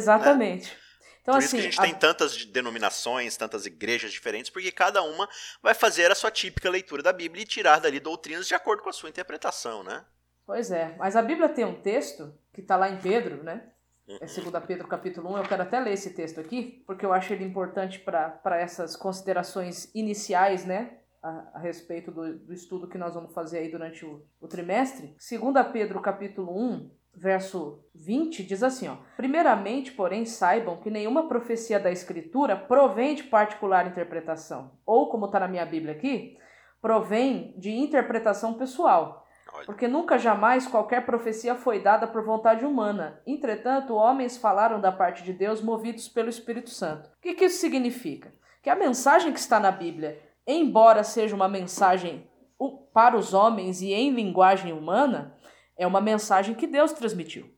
Então, 1.21 1.35
Por 1.35 1.37
assim, 1.43 1.45
isso 1.45 1.55
que 1.55 1.61
a 1.61 1.63
gente 1.63 1.79
a- 1.79 1.83
tem 1.83 1.93
tantas 1.93 2.35
de- 2.35 2.47
denominações, 2.47 3.37
tantas 3.37 3.65
igrejas 3.65 4.11
diferentes, 4.11 4.49
porque 4.49 4.71
cada 4.71 5.03
uma 5.03 5.29
vai 5.61 5.73
fazer 5.73 6.11
a 6.11 6.15
sua 6.15 6.31
típica 6.31 6.69
leitura 6.69 7.03
da 7.03 7.13
Bíblia 7.13 7.43
e 7.43 7.47
tirar 7.47 7.79
dali 7.79 7.99
doutrinas 7.99 8.47
de 8.47 8.55
acordo 8.55 8.81
com 8.81 8.89
a 8.89 8.93
sua 8.93 9.09
interpretação, 9.09 9.83
né? 9.83 10.03
Pois 10.45 10.71
é, 10.71 10.95
mas 10.97 11.15
a 11.15 11.21
Bíblia 11.21 11.47
tem 11.47 11.63
um 11.63 11.79
texto 11.81 12.33
que 12.53 12.61
está 12.61 12.75
lá 12.75 12.89
em 12.89 12.97
Pedro, 12.97 13.43
né? 13.43 13.63
Uhum. 14.07 14.17
É 14.19 14.25
2 14.25 14.65
Pedro 14.65 14.87
capítulo 14.87 15.31
1, 15.33 15.37
eu 15.37 15.43
quero 15.43 15.61
até 15.61 15.79
ler 15.79 15.93
esse 15.93 16.09
texto 16.13 16.39
aqui, 16.39 16.83
porque 16.87 17.05
eu 17.05 17.13
acho 17.13 17.31
ele 17.31 17.45
importante 17.45 17.99
para 17.99 18.57
essas 18.59 18.95
considerações 18.95 19.89
iniciais, 19.93 20.65
né? 20.65 20.97
A, 21.23 21.51
a 21.53 21.59
respeito 21.59 22.11
do, 22.11 22.39
do 22.39 22.51
estudo 22.51 22.87
que 22.87 22.97
nós 22.97 23.13
vamos 23.13 23.31
fazer 23.31 23.59
aí 23.59 23.69
durante 23.69 24.03
o, 24.03 24.25
o 24.39 24.47
trimestre. 24.47 25.15
2 25.19 25.67
Pedro 25.71 26.01
capítulo 26.01 26.51
1, 26.59 26.89
verso 27.13 27.83
20, 27.93 28.43
diz 28.43 28.63
assim, 28.63 28.87
ó. 28.87 28.97
Primeiramente, 29.15 29.91
porém, 29.91 30.25
saibam 30.25 30.77
que 30.77 30.89
nenhuma 30.89 31.27
profecia 31.27 31.79
da 31.79 31.91
Escritura 31.91 32.55
provém 32.55 33.15
de 33.15 33.23
particular 33.23 33.87
interpretação, 33.87 34.71
ou 34.85 35.09
como 35.09 35.25
está 35.25 35.39
na 35.39 35.47
minha 35.47 35.65
Bíblia 35.65 35.93
aqui, 35.93 36.37
provém 36.81 37.53
de 37.57 37.71
interpretação 37.71 38.55
pessoal. 38.55 39.21
Porque 39.65 39.87
nunca 39.87 40.17
jamais 40.17 40.65
qualquer 40.65 41.05
profecia 41.05 41.55
foi 41.55 41.79
dada 41.79 42.07
por 42.07 42.23
vontade 42.23 42.65
humana. 42.65 43.21
Entretanto, 43.27 43.95
homens 43.95 44.37
falaram 44.37 44.79
da 44.79 44.91
parte 44.91 45.23
de 45.23 45.33
Deus 45.33 45.61
movidos 45.61 46.07
pelo 46.07 46.29
Espírito 46.29 46.69
Santo. 46.69 47.07
O 47.09 47.21
que, 47.21 47.33
que 47.33 47.45
isso 47.45 47.59
significa? 47.59 48.33
Que 48.63 48.69
a 48.69 48.75
mensagem 48.75 49.33
que 49.33 49.39
está 49.39 49.59
na 49.59 49.71
Bíblia, 49.71 50.19
embora 50.47 51.03
seja 51.03 51.35
uma 51.35 51.49
mensagem 51.49 52.29
para 52.93 53.17
os 53.17 53.33
homens 53.33 53.81
e 53.81 53.93
em 53.93 54.11
linguagem 54.11 54.71
humana, 54.71 55.35
é 55.77 55.85
uma 55.87 56.01
mensagem 56.01 56.53
que 56.55 56.67
Deus 56.67 56.91
transmitiu. 56.93 57.49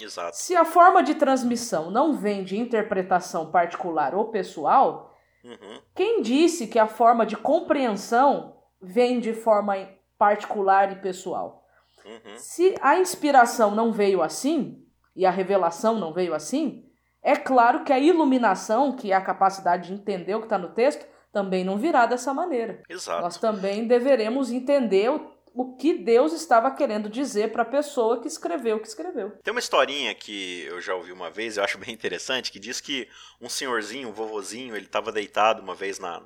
exato. 0.00 0.36
Se 0.36 0.56
a 0.56 0.64
forma 0.64 1.02
de 1.02 1.14
transmissão 1.14 1.90
não 1.90 2.14
vem 2.14 2.42
de 2.44 2.56
interpretação 2.58 3.50
particular 3.50 4.14
ou 4.14 4.28
pessoal, 4.30 5.10
Uhum. 5.44 5.78
quem 5.94 6.22
disse 6.22 6.66
que 6.66 6.78
a 6.78 6.86
forma 6.86 7.26
de 7.26 7.36
compreensão 7.36 8.56
vem 8.80 9.20
de 9.20 9.34
forma 9.34 9.74
particular 10.18 10.90
e 10.92 10.96
pessoal? 10.96 11.64
Uhum. 12.04 12.36
Se 12.36 12.74
a 12.80 12.98
inspiração 12.98 13.74
não 13.74 13.92
veio 13.92 14.22
assim, 14.22 14.82
e 15.14 15.24
a 15.24 15.30
revelação 15.30 15.98
não 15.98 16.12
veio 16.12 16.34
assim, 16.34 16.84
é 17.22 17.36
claro 17.36 17.84
que 17.84 17.92
a 17.92 17.98
iluminação, 17.98 18.92
que 18.92 19.12
é 19.12 19.14
a 19.14 19.20
capacidade 19.20 19.88
de 19.88 19.94
entender 19.94 20.34
o 20.34 20.40
que 20.40 20.46
está 20.46 20.58
no 20.58 20.70
texto, 20.74 21.06
também 21.32 21.64
não 21.64 21.76
virá 21.78 22.06
dessa 22.06 22.32
maneira. 22.34 22.82
Exato. 22.88 23.22
Nós 23.22 23.38
também 23.38 23.86
deveremos 23.86 24.50
entender 24.50 25.10
o, 25.10 25.30
o 25.54 25.76
que 25.76 25.94
Deus 25.94 26.32
estava 26.32 26.70
querendo 26.72 27.08
dizer 27.08 27.52
para 27.52 27.62
a 27.62 27.66
pessoa 27.66 28.20
que 28.20 28.26
escreveu 28.26 28.76
o 28.76 28.80
que 28.80 28.88
escreveu. 28.88 29.30
Tem 29.42 29.52
uma 29.52 29.60
historinha 29.60 30.12
que 30.14 30.64
eu 30.64 30.80
já 30.80 30.94
ouvi 30.94 31.12
uma 31.12 31.30
vez, 31.30 31.56
eu 31.56 31.62
acho 31.64 31.78
bem 31.78 31.94
interessante, 31.94 32.50
que 32.50 32.58
diz 32.58 32.80
que 32.80 33.08
um 33.40 33.48
senhorzinho, 33.48 34.08
um 34.08 34.12
vovozinho, 34.12 34.74
ele 34.74 34.86
estava 34.86 35.12
deitado 35.12 35.62
uma 35.62 35.74
vez 35.74 36.00
na, 36.00 36.20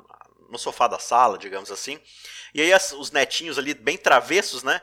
no 0.48 0.58
sofá 0.58 0.88
da 0.88 0.98
sala, 0.98 1.36
digamos 1.36 1.70
assim, 1.70 2.00
e 2.54 2.62
aí 2.62 2.72
as- 2.72 2.92
os 2.92 3.10
netinhos 3.10 3.58
ali, 3.58 3.74
bem 3.74 3.98
travessos, 3.98 4.62
né, 4.62 4.80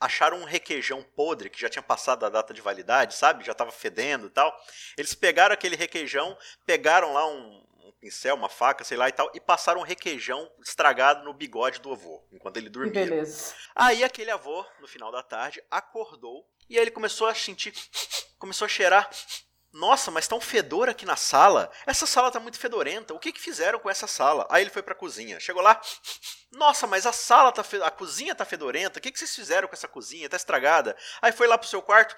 acharam 0.00 0.38
um 0.38 0.44
requeijão 0.44 1.02
podre, 1.02 1.50
que 1.50 1.60
já 1.60 1.68
tinha 1.68 1.82
passado 1.82 2.20
da 2.20 2.28
data 2.28 2.52
de 2.52 2.60
validade, 2.60 3.14
sabe, 3.14 3.44
já 3.44 3.52
estava 3.52 3.72
fedendo 3.72 4.26
e 4.26 4.30
tal. 4.30 4.54
Eles 4.96 5.14
pegaram 5.14 5.52
aquele 5.54 5.76
requeijão, 5.76 6.36
pegaram 6.64 7.12
lá 7.12 7.26
um, 7.26 7.64
um 7.84 7.92
pincel, 8.00 8.34
uma 8.34 8.48
faca, 8.48 8.84
sei 8.84 8.96
lá 8.96 9.08
e 9.08 9.12
tal, 9.12 9.30
e 9.34 9.40
passaram 9.40 9.80
um 9.80 9.84
requeijão 9.84 10.50
estragado 10.62 11.24
no 11.24 11.32
bigode 11.32 11.80
do 11.80 11.92
avô, 11.92 12.26
enquanto 12.32 12.56
ele 12.56 12.68
dormia. 12.68 12.92
beleza. 12.92 13.54
Aí 13.74 14.04
aquele 14.04 14.30
avô, 14.30 14.64
no 14.80 14.86
final 14.86 15.10
da 15.10 15.22
tarde, 15.22 15.62
acordou 15.70 16.46
e 16.68 16.76
aí 16.76 16.82
ele 16.82 16.90
começou 16.90 17.26
a 17.28 17.34
sentir, 17.34 17.72
começou 18.38 18.66
a 18.66 18.68
cheirar 18.68 19.08
Nossa, 19.76 20.10
mas 20.10 20.26
tá 20.26 20.34
um 20.34 20.40
fedor 20.40 20.88
aqui 20.88 21.04
na 21.04 21.16
sala. 21.16 21.70
Essa 21.86 22.06
sala 22.06 22.30
tá 22.30 22.40
muito 22.40 22.58
fedorenta. 22.58 23.12
O 23.12 23.18
que 23.18 23.30
que 23.30 23.40
fizeram 23.40 23.78
com 23.78 23.90
essa 23.90 24.06
sala? 24.06 24.46
Aí 24.48 24.62
ele 24.62 24.70
foi 24.70 24.82
pra 24.82 24.94
cozinha. 24.94 25.38
Chegou 25.38 25.60
lá. 25.60 25.78
Nossa, 26.50 26.86
mas 26.86 27.04
a 27.04 27.12
sala 27.12 27.52
tá 27.52 27.62
fe... 27.62 27.82
a 27.82 27.90
cozinha 27.90 28.34
tá 28.34 28.46
fedorenta. 28.46 28.98
O 28.98 29.02
que 29.02 29.12
que 29.12 29.18
vocês 29.18 29.34
fizeram 29.34 29.68
com 29.68 29.74
essa 29.74 29.86
cozinha? 29.86 30.30
Tá 30.30 30.36
estragada. 30.36 30.96
Aí 31.20 31.30
foi 31.30 31.46
lá 31.46 31.58
pro 31.58 31.68
seu 31.68 31.82
quarto. 31.82 32.16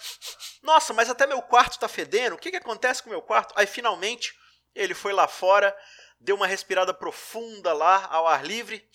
Nossa, 0.63 0.93
mas 0.93 1.11
até 1.11 1.27
meu 1.27 1.43
quarto 1.43 1.81
tá 1.81 1.89
fedendo. 1.89 2.37
O 2.37 2.39
que 2.39 2.53
que 2.53 2.57
acontece 2.57 3.03
com 3.03 3.11
o 3.11 3.13
meu 3.13 3.23
quarto? 3.23 3.53
Aí 3.57 3.67
finalmente 3.67 4.33
ele 4.73 4.95
foi 4.95 5.13
lá 5.13 5.27
fora, 5.27 5.77
deu 6.21 6.37
uma 6.37 6.47
respirada 6.47 6.95
profunda 6.95 7.73
lá 7.73 8.07
ao 8.09 8.29
ar 8.29 8.45
livre. 8.45 8.89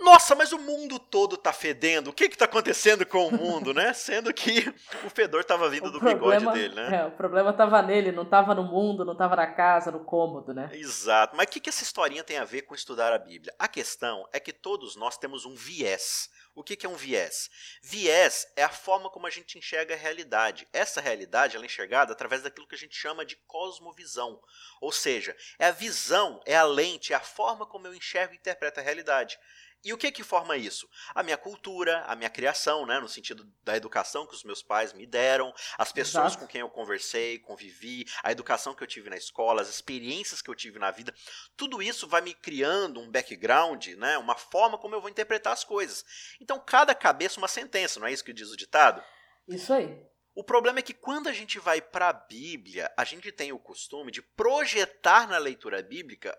Nossa, 0.00 0.34
mas 0.34 0.52
o 0.52 0.58
mundo 0.58 0.98
todo 0.98 1.36
tá 1.36 1.52
fedendo. 1.52 2.08
O 2.08 2.12
que 2.12 2.28
que 2.28 2.36
tá 2.36 2.46
acontecendo 2.46 3.04
com 3.04 3.28
o 3.28 3.32
mundo, 3.32 3.74
né? 3.74 3.92
Sendo 3.94 4.32
que 4.32 4.68
o 5.04 5.10
fedor 5.10 5.44
tava 5.44 5.68
vindo 5.68 5.88
O 5.88 5.90
do 5.90 6.00
problema- 6.00 6.38
bigode 6.38 6.58
dele, 6.58 6.74
né? 6.74 7.02
É, 7.02 7.04
o 7.06 7.10
problema 7.10 7.52
tava 7.52 7.82
nele, 7.82 8.10
não 8.10 8.24
tava 8.24 8.54
no 8.54 8.64
mundo, 8.64 9.04
não 9.04 9.14
tava 9.16 9.36
na 9.36 9.46
casa, 9.46 9.90
no 9.90 10.04
cômodo, 10.04 10.54
né? 10.54 10.70
Exato. 10.72 11.36
Mas 11.36 11.46
o 11.46 11.50
que, 11.50 11.60
que 11.60 11.68
essa 11.68 11.82
historinha 11.82 12.24
tem 12.24 12.38
a 12.38 12.44
ver 12.44 12.62
com 12.62 12.74
estudar 12.74 13.12
a 13.12 13.18
Bíblia? 13.18 13.54
A 13.58 13.68
questão 13.68 14.26
é 14.32 14.40
que 14.40 14.52
todos 14.52 14.96
nós 14.96 15.18
temos 15.18 15.44
um 15.44 15.54
viés. 15.54 16.30
O 16.54 16.64
que, 16.64 16.74
que 16.76 16.84
é 16.84 16.88
um 16.88 16.96
viés? 16.96 17.48
Viés 17.82 18.46
é 18.56 18.64
a 18.64 18.68
forma 18.68 19.08
como 19.08 19.26
a 19.26 19.30
gente 19.30 19.56
enxerga 19.56 19.94
a 19.94 19.98
realidade. 19.98 20.66
Essa 20.72 21.00
realidade 21.00 21.54
ela 21.56 21.64
é 21.64 21.66
enxergada 21.66 22.12
através 22.12 22.42
daquilo 22.42 22.66
que 22.66 22.74
a 22.74 22.78
gente 22.78 22.96
chama 22.96 23.24
de 23.24 23.36
cosmovisão. 23.46 24.40
Ou 24.80 24.90
seja, 24.90 25.36
é 25.58 25.66
a 25.66 25.70
visão, 25.70 26.40
é 26.44 26.56
a 26.56 26.64
lente, 26.64 27.12
é 27.12 27.16
a 27.16 27.20
forma 27.20 27.64
como 27.66 27.86
eu 27.86 27.94
enxergo 27.94 28.34
e 28.34 28.36
interpreto 28.36 28.80
a 28.80 28.82
realidade. 28.82 29.38
E 29.82 29.92
o 29.92 29.98
que 29.98 30.12
que 30.12 30.22
forma 30.22 30.56
isso? 30.56 30.86
A 31.14 31.22
minha 31.22 31.38
cultura, 31.38 32.04
a 32.06 32.14
minha 32.14 32.28
criação, 32.28 32.84
né, 32.84 33.00
no 33.00 33.08
sentido 33.08 33.50
da 33.64 33.76
educação 33.76 34.26
que 34.26 34.34
os 34.34 34.44
meus 34.44 34.62
pais 34.62 34.92
me 34.92 35.06
deram, 35.06 35.52
as 35.78 35.90
pessoas 35.90 36.32
Exato. 36.32 36.38
com 36.40 36.46
quem 36.46 36.60
eu 36.60 36.68
conversei, 36.68 37.38
convivi, 37.38 38.04
a 38.22 38.30
educação 38.30 38.74
que 38.74 38.82
eu 38.82 38.86
tive 38.86 39.08
na 39.08 39.16
escola, 39.16 39.62
as 39.62 39.70
experiências 39.70 40.42
que 40.42 40.50
eu 40.50 40.54
tive 40.54 40.78
na 40.78 40.90
vida, 40.90 41.14
tudo 41.56 41.82
isso 41.82 42.06
vai 42.06 42.20
me 42.20 42.34
criando 42.34 43.00
um 43.00 43.10
background, 43.10 43.86
né, 43.96 44.18
uma 44.18 44.34
forma 44.34 44.76
como 44.76 44.94
eu 44.94 45.00
vou 45.00 45.08
interpretar 45.08 45.54
as 45.54 45.64
coisas. 45.64 46.04
Então, 46.40 46.60
cada 46.60 46.94
cabeça 46.94 47.38
uma 47.38 47.48
sentença, 47.48 47.98
não 47.98 48.06
é 48.06 48.12
isso 48.12 48.24
que 48.24 48.34
diz 48.34 48.50
o 48.50 48.56
ditado? 48.56 49.02
Isso 49.48 49.72
aí. 49.72 49.98
O 50.34 50.44
problema 50.44 50.78
é 50.78 50.82
que 50.82 50.94
quando 50.94 51.28
a 51.28 51.32
gente 51.32 51.58
vai 51.58 51.80
para 51.80 52.08
a 52.08 52.12
Bíblia, 52.12 52.92
a 52.96 53.04
gente 53.04 53.32
tem 53.32 53.52
o 53.52 53.58
costume 53.58 54.12
de 54.12 54.22
projetar 54.22 55.26
na 55.26 55.38
leitura 55.38 55.82
bíblica 55.82 56.36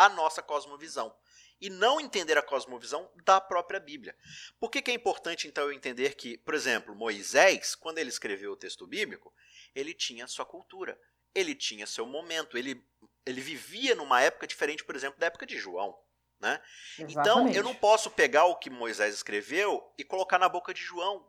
a 0.00 0.08
nossa 0.08 0.40
cosmovisão 0.40 1.14
e 1.60 1.68
não 1.68 2.00
entender 2.00 2.38
a 2.38 2.42
cosmovisão 2.42 3.10
da 3.22 3.38
própria 3.38 3.78
Bíblia. 3.78 4.16
Por 4.58 4.70
que, 4.70 4.80
que 4.80 4.90
é 4.90 4.94
importante 4.94 5.46
então 5.46 5.64
eu 5.64 5.72
entender 5.74 6.14
que, 6.14 6.38
por 6.38 6.54
exemplo, 6.54 6.94
Moisés, 6.94 7.74
quando 7.74 7.98
ele 7.98 8.08
escreveu 8.08 8.52
o 8.52 8.56
texto 8.56 8.86
bíblico, 8.86 9.30
ele 9.74 9.92
tinha 9.92 10.26
sua 10.26 10.46
cultura, 10.46 10.98
ele 11.34 11.54
tinha 11.54 11.86
seu 11.86 12.06
momento, 12.06 12.56
ele, 12.56 12.82
ele 13.26 13.42
vivia 13.42 13.94
numa 13.94 14.22
época 14.22 14.46
diferente, 14.46 14.82
por 14.82 14.96
exemplo, 14.96 15.20
da 15.20 15.26
época 15.26 15.44
de 15.44 15.58
João. 15.58 15.94
Né? 16.40 16.58
Então, 16.98 17.50
eu 17.52 17.62
não 17.62 17.74
posso 17.74 18.10
pegar 18.10 18.46
o 18.46 18.56
que 18.56 18.70
Moisés 18.70 19.14
escreveu 19.14 19.86
e 19.98 20.02
colocar 20.02 20.38
na 20.38 20.48
boca 20.48 20.72
de 20.72 20.80
João, 20.80 21.28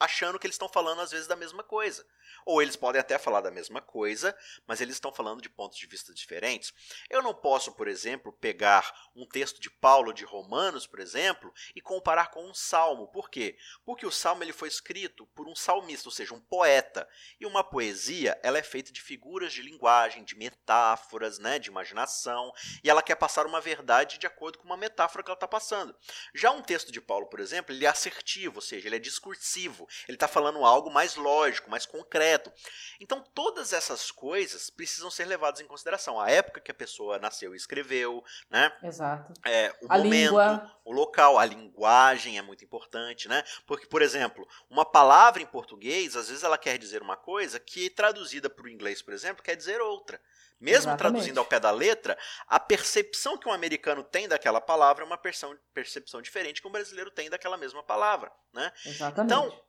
achando 0.00 0.38
que 0.38 0.46
eles 0.46 0.54
estão 0.54 0.68
falando 0.68 1.02
às 1.02 1.10
vezes 1.10 1.26
da 1.26 1.36
mesma 1.36 1.62
coisa. 1.62 2.06
Ou 2.46 2.62
eles 2.62 2.74
podem 2.74 3.00
até 3.00 3.18
falar 3.18 3.42
da 3.42 3.50
mesma 3.50 3.80
coisa, 3.82 4.36
mas 4.66 4.80
eles 4.80 4.94
estão 4.94 5.12
falando 5.12 5.42
de 5.42 5.50
pontos 5.50 5.78
de 5.78 5.86
vista 5.86 6.14
diferentes. 6.14 6.72
Eu 7.10 7.22
não 7.22 7.34
posso, 7.34 7.72
por 7.72 7.86
exemplo, 7.86 8.32
pegar 8.32 8.92
um 9.14 9.26
texto 9.26 9.60
de 9.60 9.68
Paulo 9.68 10.12
de 10.12 10.24
Romanos, 10.24 10.86
por 10.86 11.00
exemplo, 11.00 11.52
e 11.76 11.80
comparar 11.80 12.30
com 12.30 12.48
um 12.48 12.54
salmo. 12.54 13.08
Por 13.08 13.28
quê? 13.28 13.58
Porque 13.84 14.06
o 14.06 14.10
salmo 14.10 14.42
ele 14.42 14.52
foi 14.52 14.68
escrito 14.68 15.26
por 15.28 15.46
um 15.46 15.54
salmista, 15.54 16.08
ou 16.08 16.12
seja, 16.12 16.34
um 16.34 16.40
poeta. 16.40 17.06
E 17.38 17.44
uma 17.44 17.62
poesia, 17.62 18.38
ela 18.42 18.58
é 18.58 18.62
feita 18.62 18.90
de 18.90 19.02
figuras 19.02 19.52
de 19.52 19.62
linguagem, 19.62 20.24
de 20.24 20.34
metáforas, 20.34 21.38
né, 21.38 21.58
de 21.58 21.68
imaginação, 21.68 22.52
e 22.82 22.88
ela 22.88 23.02
quer 23.02 23.16
passar 23.16 23.46
uma 23.46 23.60
verdade 23.60 24.18
de 24.18 24.26
acordo 24.26 24.58
com 24.58 24.64
uma 24.64 24.76
metáfora 24.76 25.22
que 25.22 25.30
ela 25.30 25.36
está 25.36 25.48
passando. 25.48 25.94
Já 26.34 26.50
um 26.50 26.62
texto 26.62 26.90
de 26.90 27.00
Paulo, 27.00 27.26
por 27.26 27.40
exemplo, 27.40 27.74
ele 27.74 27.84
é 27.84 27.88
assertivo, 27.88 28.56
ou 28.56 28.62
seja, 28.62 28.88
ele 28.88 28.96
é 28.96 29.00
discursivo. 29.00 29.86
Ele 30.08 30.16
está 30.16 30.28
falando 30.28 30.64
algo 30.64 30.90
mais 30.90 31.16
lógico, 31.16 31.70
mais 31.70 31.86
concreto. 31.86 32.52
Então, 33.00 33.22
todas 33.34 33.72
essas 33.72 34.10
coisas 34.10 34.70
precisam 34.70 35.10
ser 35.10 35.24
levadas 35.24 35.60
em 35.60 35.66
consideração. 35.66 36.20
A 36.20 36.30
época 36.30 36.60
que 36.60 36.70
a 36.70 36.74
pessoa 36.74 37.18
nasceu 37.18 37.54
e 37.54 37.56
escreveu, 37.56 38.24
né? 38.50 38.72
Exato. 38.82 39.32
É, 39.44 39.74
o 39.82 39.86
A 39.88 39.98
momento, 39.98 40.30
língua. 40.30 40.76
o 40.84 40.92
local, 40.92 41.38
a 41.38 41.44
linguagem 41.44 42.38
é 42.38 42.42
muito 42.42 42.64
importante, 42.64 43.28
né? 43.28 43.42
Porque, 43.66 43.86
por 43.86 44.02
exemplo, 44.02 44.46
uma 44.68 44.84
palavra 44.84 45.42
em 45.42 45.46
português, 45.46 46.16
às 46.16 46.28
vezes 46.28 46.42
ela 46.42 46.58
quer 46.58 46.78
dizer 46.78 47.02
uma 47.02 47.16
coisa 47.16 47.58
que 47.58 47.90
traduzida 47.90 48.50
para 48.50 48.64
o 48.64 48.68
inglês, 48.68 49.02
por 49.02 49.14
exemplo, 49.14 49.42
quer 49.42 49.56
dizer 49.56 49.80
outra. 49.80 50.20
Mesmo 50.60 50.90
Exatamente. 50.90 50.98
traduzindo 50.98 51.38
ao 51.38 51.44
pé 51.46 51.58
da 51.58 51.70
letra, 51.70 52.18
a 52.46 52.60
percepção 52.60 53.38
que 53.38 53.48
um 53.48 53.52
americano 53.52 54.04
tem 54.04 54.28
daquela 54.28 54.60
palavra 54.60 55.02
é 55.02 55.06
uma 55.06 55.16
percepção, 55.16 55.58
percepção 55.72 56.20
diferente 56.20 56.60
que 56.60 56.68
um 56.68 56.70
brasileiro 56.70 57.10
tem 57.10 57.30
daquela 57.30 57.56
mesma 57.56 57.82
palavra, 57.82 58.30
né? 58.52 58.70
Exatamente. 58.84 59.32
Então, 59.32 59.64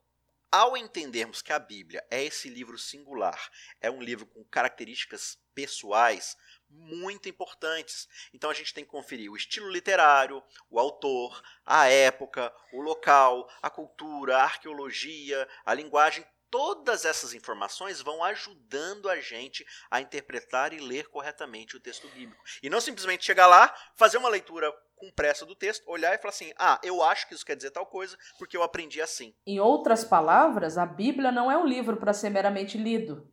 ao 0.51 0.75
entendermos 0.75 1.41
que 1.41 1.53
a 1.53 1.59
Bíblia 1.59 2.05
é 2.11 2.23
esse 2.23 2.49
livro 2.49 2.77
singular, 2.77 3.49
é 3.79 3.89
um 3.89 4.01
livro 4.01 4.25
com 4.25 4.43
características 4.43 5.39
pessoais 5.55 6.35
muito 6.69 7.29
importantes. 7.29 8.07
Então 8.33 8.49
a 8.49 8.53
gente 8.53 8.73
tem 8.73 8.83
que 8.83 8.91
conferir 8.91 9.31
o 9.31 9.37
estilo 9.37 9.69
literário, 9.69 10.43
o 10.69 10.79
autor, 10.79 11.41
a 11.65 11.87
época, 11.87 12.53
o 12.73 12.81
local, 12.81 13.49
a 13.61 13.69
cultura, 13.69 14.37
a 14.37 14.43
arqueologia, 14.43 15.47
a 15.65 15.73
linguagem. 15.73 16.25
Todas 16.51 17.05
essas 17.05 17.33
informações 17.33 18.01
vão 18.01 18.23
ajudando 18.23 19.09
a 19.09 19.19
gente 19.21 19.65
a 19.89 20.01
interpretar 20.01 20.73
e 20.73 20.79
ler 20.79 21.07
corretamente 21.07 21.77
o 21.77 21.79
texto 21.79 22.09
bíblico. 22.09 22.43
E 22.61 22.69
não 22.69 22.81
simplesmente 22.81 23.25
chegar 23.25 23.47
lá, 23.47 23.73
fazer 23.95 24.17
uma 24.17 24.27
leitura 24.29 24.71
com 24.97 25.09
pressa 25.09 25.45
do 25.45 25.55
texto, 25.55 25.89
olhar 25.89 26.13
e 26.13 26.17
falar 26.17 26.29
assim: 26.29 26.51
ah, 26.57 26.79
eu 26.83 27.01
acho 27.01 27.27
que 27.27 27.33
isso 27.33 27.45
quer 27.45 27.55
dizer 27.55 27.71
tal 27.71 27.85
coisa 27.85 28.17
porque 28.37 28.55
eu 28.55 28.61
aprendi 28.61 29.01
assim. 29.01 29.33
Em 29.47 29.59
outras 29.59 30.03
palavras, 30.03 30.77
a 30.77 30.85
Bíblia 30.85 31.31
não 31.31 31.49
é 31.49 31.57
um 31.57 31.65
livro 31.65 31.97
para 31.97 32.13
ser 32.13 32.29
meramente 32.29 32.77
lido. 32.77 33.27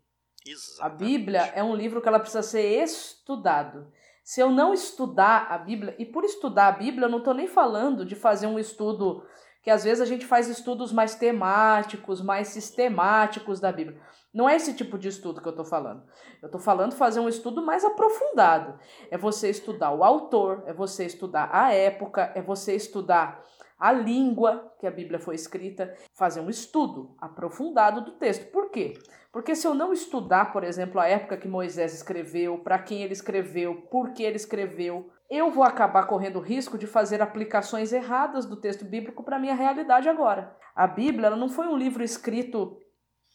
A 0.46 0.50
Exatamente. 0.50 0.98
Bíblia 0.98 1.52
é 1.54 1.62
um 1.62 1.75
livro 1.75 2.00
que 2.00 2.08
ela 2.08 2.20
precisa 2.20 2.42
ser 2.42 2.82
estudado. 2.82 3.92
Se 4.22 4.40
eu 4.40 4.50
não 4.50 4.72
estudar 4.72 5.46
a 5.50 5.58
Bíblia, 5.58 5.94
e 5.98 6.06
por 6.06 6.25
estudar 6.25 6.68
a 6.68 6.72
Bíblia, 6.72 7.06
eu 7.06 7.10
não 7.10 7.18
estou 7.18 7.34
nem 7.34 7.48
falando 7.48 8.04
de 8.04 8.14
fazer 8.14 8.46
um 8.46 8.58
estudo 8.58 9.26
que 9.68 9.72
às 9.72 9.84
vezes 9.84 10.00
a 10.00 10.06
gente 10.06 10.25
faz 10.25 10.48
estudos 10.48 10.94
mais 10.94 11.14
temáticos, 11.14 12.22
mais 12.22 12.48
sistemáticos 12.48 13.60
da 13.60 13.70
Bíblia. 13.70 14.00
Não 14.32 14.48
é 14.48 14.56
esse 14.56 14.72
tipo 14.72 14.96
de 14.96 15.08
estudo 15.08 15.42
que 15.42 15.46
eu 15.46 15.50
estou 15.50 15.64
falando. 15.66 16.04
Eu 16.40 16.46
estou 16.46 16.58
falando 16.58 16.94
fazer 16.94 17.20
um 17.20 17.28
estudo 17.28 17.60
mais 17.60 17.84
aprofundado. 17.84 18.78
É 19.10 19.18
você 19.18 19.50
estudar 19.50 19.92
o 19.92 20.02
autor, 20.02 20.62
é 20.64 20.72
você 20.72 21.04
estudar 21.04 21.50
a 21.52 21.70
época, 21.70 22.32
é 22.34 22.40
você 22.40 22.76
estudar 22.76 23.44
a 23.78 23.92
língua 23.92 24.72
que 24.80 24.87
a 24.87 24.90
Bíblia 24.90 25.18
foi 25.18 25.34
escrita, 25.34 25.94
fazer 26.14 26.40
um 26.40 26.48
estudo 26.48 27.14
aprofundado 27.20 28.00
do 28.00 28.12
texto. 28.12 28.50
Por 28.50 28.70
quê? 28.70 28.94
Porque 29.30 29.54
se 29.54 29.66
eu 29.66 29.75
não 29.75 29.92
estudar, 29.92 30.50
por 30.50 30.64
exemplo, 30.64 30.98
a 30.98 31.06
época 31.06 31.37
que 31.37 31.46
Moisés 31.46 31.92
escreveu, 31.92 32.56
para 32.60 32.78
quem 32.78 33.02
ele 33.02 33.12
escreveu, 33.12 33.82
por 33.90 34.14
que 34.14 34.22
ele 34.22 34.37
escreveu, 34.37 35.10
eu 35.30 35.50
vou 35.50 35.62
acabar 35.62 36.06
correndo 36.06 36.37
o 36.37 36.42
risco 36.42 36.78
de 36.78 36.87
fazer 36.87 37.20
aplicações 37.20 37.92
erradas 37.92 38.47
do 38.47 38.56
texto 38.56 38.85
bíblico 38.85 39.23
para 39.23 39.37
a 39.37 39.38
minha 39.38 39.54
realidade 39.54 40.08
agora. 40.08 40.56
A 40.75 40.87
Bíblia 40.87 41.30
não 41.30 41.49
foi 41.49 41.66
um 41.66 41.76
livro 41.76 42.02
escrito 42.02 42.78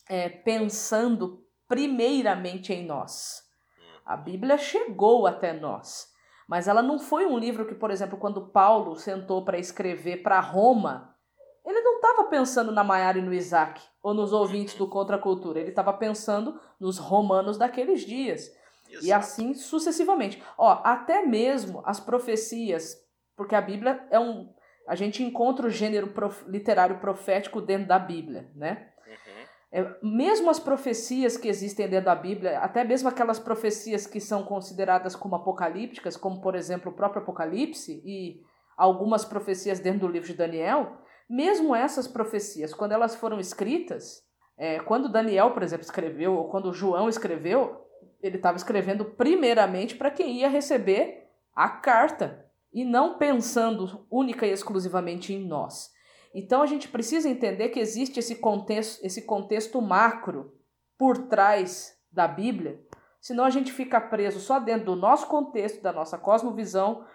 é, 0.09 0.27
pensando 0.27 1.43
primeiramente 1.67 2.73
em 2.73 2.85
nós. 2.85 3.43
A 4.05 4.17
Bíblia 4.17 4.57
chegou 4.57 5.27
até 5.27 5.53
nós, 5.53 6.07
mas 6.47 6.67
ela 6.67 6.81
não 6.81 7.00
foi 7.00 7.25
um 7.25 7.38
livro 7.38 7.65
que, 7.65 7.75
por 7.75 7.91
exemplo, 7.91 8.17
quando 8.17 8.50
Paulo 8.50 8.95
sentou 8.95 9.45
para 9.45 9.57
escrever 9.57 10.23
para 10.23 10.39
Roma, 10.39 11.15
ele 11.65 11.81
não 11.81 11.95
estava 11.95 12.25
pensando 12.25 12.71
na 12.71 12.83
Maiara 12.83 13.17
e 13.17 13.21
no 13.21 13.33
Isaac, 13.33 13.81
ou 14.01 14.13
nos 14.13 14.33
ouvintes 14.33 14.75
do 14.75 14.89
Contra 14.89 15.17
Cultura, 15.17 15.59
ele 15.59 15.69
estava 15.69 15.93
pensando 15.93 16.59
nos 16.79 16.97
romanos 16.97 17.57
daqueles 17.57 18.01
dias. 18.01 18.51
E 18.93 19.07
Exato. 19.07 19.19
assim 19.19 19.53
sucessivamente. 19.53 20.41
Ó, 20.57 20.81
até 20.83 21.25
mesmo 21.25 21.81
as 21.85 22.00
profecias, 22.00 22.95
porque 23.35 23.55
a 23.55 23.62
Bíblia 23.62 24.05
é 24.12 24.19
um. 24.19 24.53
A 24.88 24.95
gente 24.95 25.23
encontra 25.23 25.65
o 25.65 25.69
gênero 25.69 26.07
prof- 26.07 26.45
literário 26.47 27.00
profético 27.00 27.62
dentro 27.62 27.88
da 27.88 27.97
Bíblia, 27.97 28.51
né? 28.55 28.89
Uhum. 29.07 29.43
É, 29.71 29.95
mesmo 30.03 30.50
as 30.50 30.59
profecias 30.59 31.38
que 31.38 31.47
existem 31.47 31.88
dentro 31.88 32.05
da 32.05 32.15
Bíblia, 32.15 32.59
até 32.59 32.83
mesmo 32.83 33.09
aquelas 33.09 33.39
profecias 33.39 34.05
que 34.05 34.19
são 34.19 34.43
consideradas 34.43 35.15
como 35.15 35.35
apocalípticas, 35.35 36.15
como 36.15 36.41
por 36.41 36.53
exemplo 36.53 36.91
o 36.91 36.95
próprio 36.95 37.23
Apocalipse 37.23 38.01
e 38.05 38.41
algumas 38.77 39.25
profecias 39.25 39.79
dentro 39.79 40.01
do 40.01 40.07
livro 40.07 40.27
de 40.27 40.35
Daniel, 40.35 40.97
mesmo 41.29 41.75
essas 41.75 42.07
profecias, 42.07 42.73
quando 42.73 42.91
elas 42.91 43.15
foram 43.15 43.39
escritas, 43.39 44.21
é, 44.57 44.79
quando 44.81 45.12
Daniel, 45.12 45.51
por 45.51 45.63
exemplo, 45.63 45.83
escreveu, 45.85 46.35
ou 46.35 46.50
quando 46.50 46.73
João 46.73 47.09
escreveu, 47.09 47.81
ele 48.24 48.38
estava 48.38 48.58
escrevendo 48.58 49.06
primeiramente 49.06 49.96
para 49.96 50.10
quem 50.10 50.39
ia 50.39 50.50
receber 50.50 51.30
a 51.53 51.70
carta 51.70 52.46
e 52.72 52.84
não 52.84 53.18
pensando 53.18 54.08
única 54.10 54.48
e 54.48 54.51
exclusivamente 54.51 55.34
em 55.34 55.46
nós. 55.46 55.92
Então 56.34 56.62
a 56.62 56.65
gente 56.65 56.88
precisa 56.88 57.30
entender 57.30 57.70
que 57.70 57.80
existe 57.80 58.20
esse 58.20 58.38
contexto, 58.38 59.06
esse 59.06 59.22
contexto 59.24 59.80
macro 59.82 60.53
por 60.98 61.27
trás 61.27 61.96
da 62.12 62.27
Bíblia, 62.27 62.82
senão 63.22 63.44
a 63.44 63.50
gente 63.50 63.72
fica 63.72 64.00
preso 64.00 64.39
só 64.39 64.60
dentro 64.60 64.86
do 64.86 64.96
nosso 64.96 65.27
contexto, 65.27 65.82
da 65.82 65.92
nossa 65.92 66.18
cosmovisão, 66.18 67.06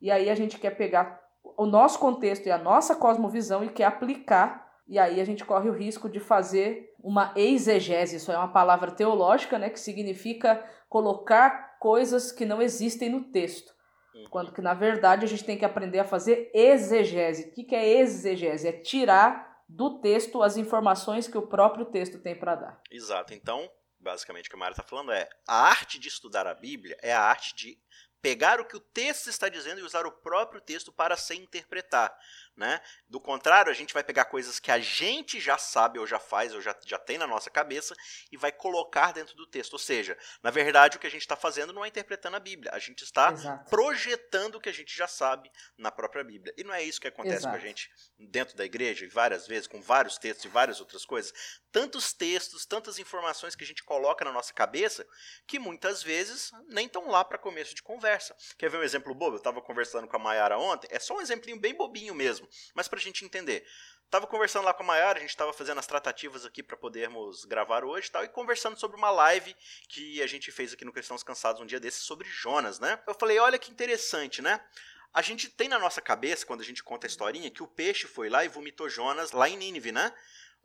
e 0.00 0.10
aí 0.10 0.30
a 0.30 0.34
gente 0.34 0.58
quer 0.58 0.70
pegar 0.76 1.20
o 1.56 1.66
nosso 1.66 1.98
contexto 1.98 2.46
e 2.46 2.50
a 2.50 2.58
nossa 2.58 2.94
cosmovisão 2.94 3.64
e 3.64 3.68
quer 3.68 3.84
aplicar, 3.84 4.67
e 4.88 4.98
aí 4.98 5.20
a 5.20 5.24
gente 5.24 5.44
corre 5.44 5.68
o 5.68 5.74
risco 5.74 6.08
de 6.08 6.18
fazer 6.18 6.94
uma 6.98 7.32
exegese, 7.36 8.16
isso 8.16 8.32
é 8.32 8.38
uma 8.38 8.52
palavra 8.52 8.90
teológica, 8.90 9.58
né, 9.58 9.68
que 9.68 9.78
significa 9.78 10.64
colocar 10.88 11.78
coisas 11.78 12.32
que 12.32 12.44
não 12.44 12.62
existem 12.62 13.10
no 13.10 13.24
texto. 13.24 13.72
Uhum. 14.14 14.26
Quando 14.30 14.52
que, 14.52 14.62
na 14.62 14.74
verdade, 14.74 15.24
a 15.24 15.28
gente 15.28 15.44
tem 15.44 15.58
que 15.58 15.64
aprender 15.64 15.98
a 15.98 16.04
fazer 16.04 16.50
exegese. 16.54 17.48
O 17.48 17.52
que, 17.52 17.64
que 17.64 17.74
é 17.74 18.00
exegese? 18.00 18.66
É 18.66 18.72
tirar 18.72 19.62
do 19.68 20.00
texto 20.00 20.42
as 20.42 20.56
informações 20.56 21.28
que 21.28 21.36
o 21.36 21.46
próprio 21.46 21.84
texto 21.84 22.18
tem 22.18 22.34
para 22.34 22.54
dar. 22.54 22.80
Exato. 22.90 23.34
Então, 23.34 23.70
basicamente, 24.00 24.46
o 24.46 24.50
que 24.50 24.56
a 24.56 24.58
Mara 24.58 24.72
está 24.72 24.82
falando 24.82 25.12
é 25.12 25.28
a 25.46 25.68
arte 25.68 26.00
de 26.00 26.08
estudar 26.08 26.46
a 26.46 26.54
Bíblia 26.54 26.96
é 27.02 27.12
a 27.12 27.20
arte 27.20 27.54
de 27.54 27.78
pegar 28.20 28.60
o 28.60 28.64
que 28.64 28.76
o 28.76 28.80
texto 28.80 29.28
está 29.28 29.48
dizendo 29.48 29.80
e 29.80 29.84
usar 29.84 30.06
o 30.06 30.12
próprio 30.12 30.60
texto 30.60 30.92
para 30.92 31.16
se 31.16 31.34
interpretar. 31.36 32.16
Né? 32.56 32.80
Do 33.08 33.20
contrário, 33.20 33.70
a 33.70 33.74
gente 33.74 33.94
vai 33.94 34.02
pegar 34.02 34.24
coisas 34.24 34.58
que 34.58 34.72
a 34.72 34.80
gente 34.80 35.38
já 35.38 35.56
sabe 35.56 36.00
ou 36.00 36.06
já 36.06 36.18
faz 36.18 36.52
ou 36.52 36.60
já, 36.60 36.74
já 36.84 36.98
tem 36.98 37.16
na 37.16 37.26
nossa 37.26 37.48
cabeça 37.48 37.94
e 38.32 38.36
vai 38.36 38.50
colocar 38.50 39.12
dentro 39.12 39.36
do 39.36 39.46
texto. 39.46 39.74
Ou 39.74 39.78
seja, 39.78 40.18
na 40.42 40.50
verdade, 40.50 40.96
o 40.96 41.00
que 41.00 41.06
a 41.06 41.10
gente 41.10 41.20
está 41.20 41.36
fazendo 41.36 41.72
não 41.72 41.84
é 41.84 41.88
interpretando 41.88 42.36
a 42.36 42.40
Bíblia, 42.40 42.72
a 42.74 42.78
gente 42.80 43.04
está 43.04 43.30
Exato. 43.32 43.70
projetando 43.70 44.56
o 44.56 44.60
que 44.60 44.68
a 44.68 44.72
gente 44.72 44.96
já 44.96 45.06
sabe 45.06 45.52
na 45.76 45.92
própria 45.92 46.24
Bíblia. 46.24 46.52
E 46.56 46.64
não 46.64 46.74
é 46.74 46.82
isso 46.82 47.00
que 47.00 47.06
acontece 47.06 47.42
Exato. 47.42 47.56
com 47.56 47.62
a 47.62 47.64
gente 47.64 47.88
dentro 48.18 48.56
da 48.56 48.64
igreja, 48.64 49.04
e 49.04 49.08
várias 49.08 49.46
vezes, 49.46 49.68
com 49.68 49.80
vários 49.80 50.18
textos 50.18 50.44
e 50.44 50.48
várias 50.48 50.80
outras 50.80 51.04
coisas. 51.04 51.32
Tantos 51.70 52.12
textos, 52.12 52.66
tantas 52.66 52.98
informações 52.98 53.54
que 53.54 53.62
a 53.62 53.66
gente 53.66 53.84
coloca 53.84 54.24
na 54.24 54.32
nossa 54.32 54.52
cabeça 54.52 55.06
que 55.46 55.60
muitas 55.60 56.02
vezes 56.02 56.50
nem 56.68 56.86
estão 56.86 57.08
lá 57.08 57.24
para 57.24 57.38
começo 57.38 57.72
de 57.72 57.82
conversa. 57.82 58.07
Quer 58.56 58.70
ver 58.70 58.78
um 58.78 58.82
exemplo 58.82 59.14
bobo? 59.14 59.36
Eu 59.36 59.38
estava 59.38 59.60
conversando 59.60 60.06
com 60.08 60.16
a 60.16 60.18
Mayara 60.18 60.58
ontem, 60.58 60.88
é 60.90 60.98
só 60.98 61.16
um 61.16 61.20
exemplinho 61.20 61.58
bem 61.58 61.74
bobinho 61.74 62.14
mesmo 62.14 62.48
mas 62.74 62.88
para 62.88 62.98
a 62.98 63.02
gente 63.02 63.24
entender. 63.24 63.66
Tava 64.10 64.26
conversando 64.26 64.64
lá 64.64 64.72
com 64.72 64.82
a 64.82 64.86
Mayara, 64.86 65.18
a 65.18 65.20
gente 65.20 65.30
estava 65.30 65.52
fazendo 65.52 65.78
as 65.78 65.86
tratativas 65.86 66.46
aqui 66.46 66.62
para 66.62 66.76
podermos 66.76 67.44
gravar 67.44 67.84
hoje 67.84 68.08
e 68.08 68.10
tal, 68.10 68.24
e 68.24 68.28
conversando 68.28 68.78
sobre 68.78 68.96
uma 68.96 69.10
live 69.10 69.54
que 69.88 70.22
a 70.22 70.26
gente 70.26 70.50
fez 70.50 70.72
aqui 70.72 70.84
no 70.84 70.92
Cristãos 70.92 71.22
Cansados 71.22 71.60
um 71.60 71.66
dia 71.66 71.78
desses 71.78 72.02
sobre 72.02 72.26
Jonas, 72.28 72.78
né? 72.78 73.02
Eu 73.06 73.14
falei, 73.14 73.38
olha 73.38 73.58
que 73.58 73.70
interessante, 73.70 74.40
né? 74.40 74.64
A 75.12 75.20
gente 75.20 75.50
tem 75.50 75.68
na 75.68 75.78
nossa 75.78 76.00
cabeça, 76.00 76.46
quando 76.46 76.60
a 76.60 76.64
gente 76.64 76.82
conta 76.82 77.06
a 77.06 77.08
historinha, 77.08 77.50
que 77.50 77.62
o 77.62 77.66
peixe 77.66 78.06
foi 78.06 78.30
lá 78.30 78.44
e 78.44 78.48
vomitou 78.48 78.88
Jonas 78.88 79.32
lá 79.32 79.48
em 79.48 79.56
Nínive, 79.56 79.92
né? 79.92 80.14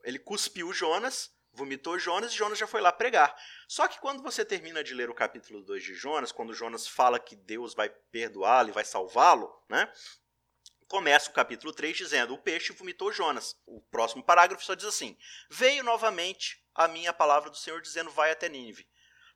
Ele 0.04 0.20
cuspiu 0.20 0.72
Jonas, 0.72 1.32
vomitou 1.54 1.98
Jonas 2.00 2.34
e 2.34 2.36
Jonas 2.36 2.58
já 2.58 2.68
foi 2.68 2.82
lá 2.82 2.92
pregar. 2.92 3.36
Só 3.68 3.88
que 3.88 4.00
quando 4.00 4.22
você 4.22 4.44
termina 4.44 4.84
de 4.84 4.94
ler 4.94 5.10
o 5.10 5.14
capítulo 5.14 5.64
2 5.64 5.84
de 5.84 5.94
Jonas, 5.94 6.32
quando 6.32 6.54
Jonas 6.54 6.88
fala 6.88 7.20
que 7.20 7.36
Deus 7.36 7.74
vai 7.74 7.90
perdoá-lo 7.90 8.70
e 8.70 8.74
vai 8.74 8.84
salvá-lo, 8.84 9.54
né? 9.70 9.92
Começa 10.88 11.30
o 11.30 11.34
capítulo 11.34 11.72
3 11.74 11.96
dizendo: 11.96 12.34
O 12.34 12.38
peixe 12.38 12.74
vomitou 12.74 13.12
Jonas. 13.12 13.56
O 13.66 13.82
próximo 13.82 14.24
parágrafo 14.24 14.64
só 14.64 14.74
diz 14.74 14.86
assim: 14.86 15.18
Veio 15.50 15.84
novamente 15.84 16.64
a 16.76 16.88
minha 16.88 17.14
palavra 17.14 17.50
do 17.50 17.58
Senhor 17.58 17.82
dizendo: 17.82 18.12
Vai 18.12 18.32
até 18.32 18.50
Nínive. 18.50 18.88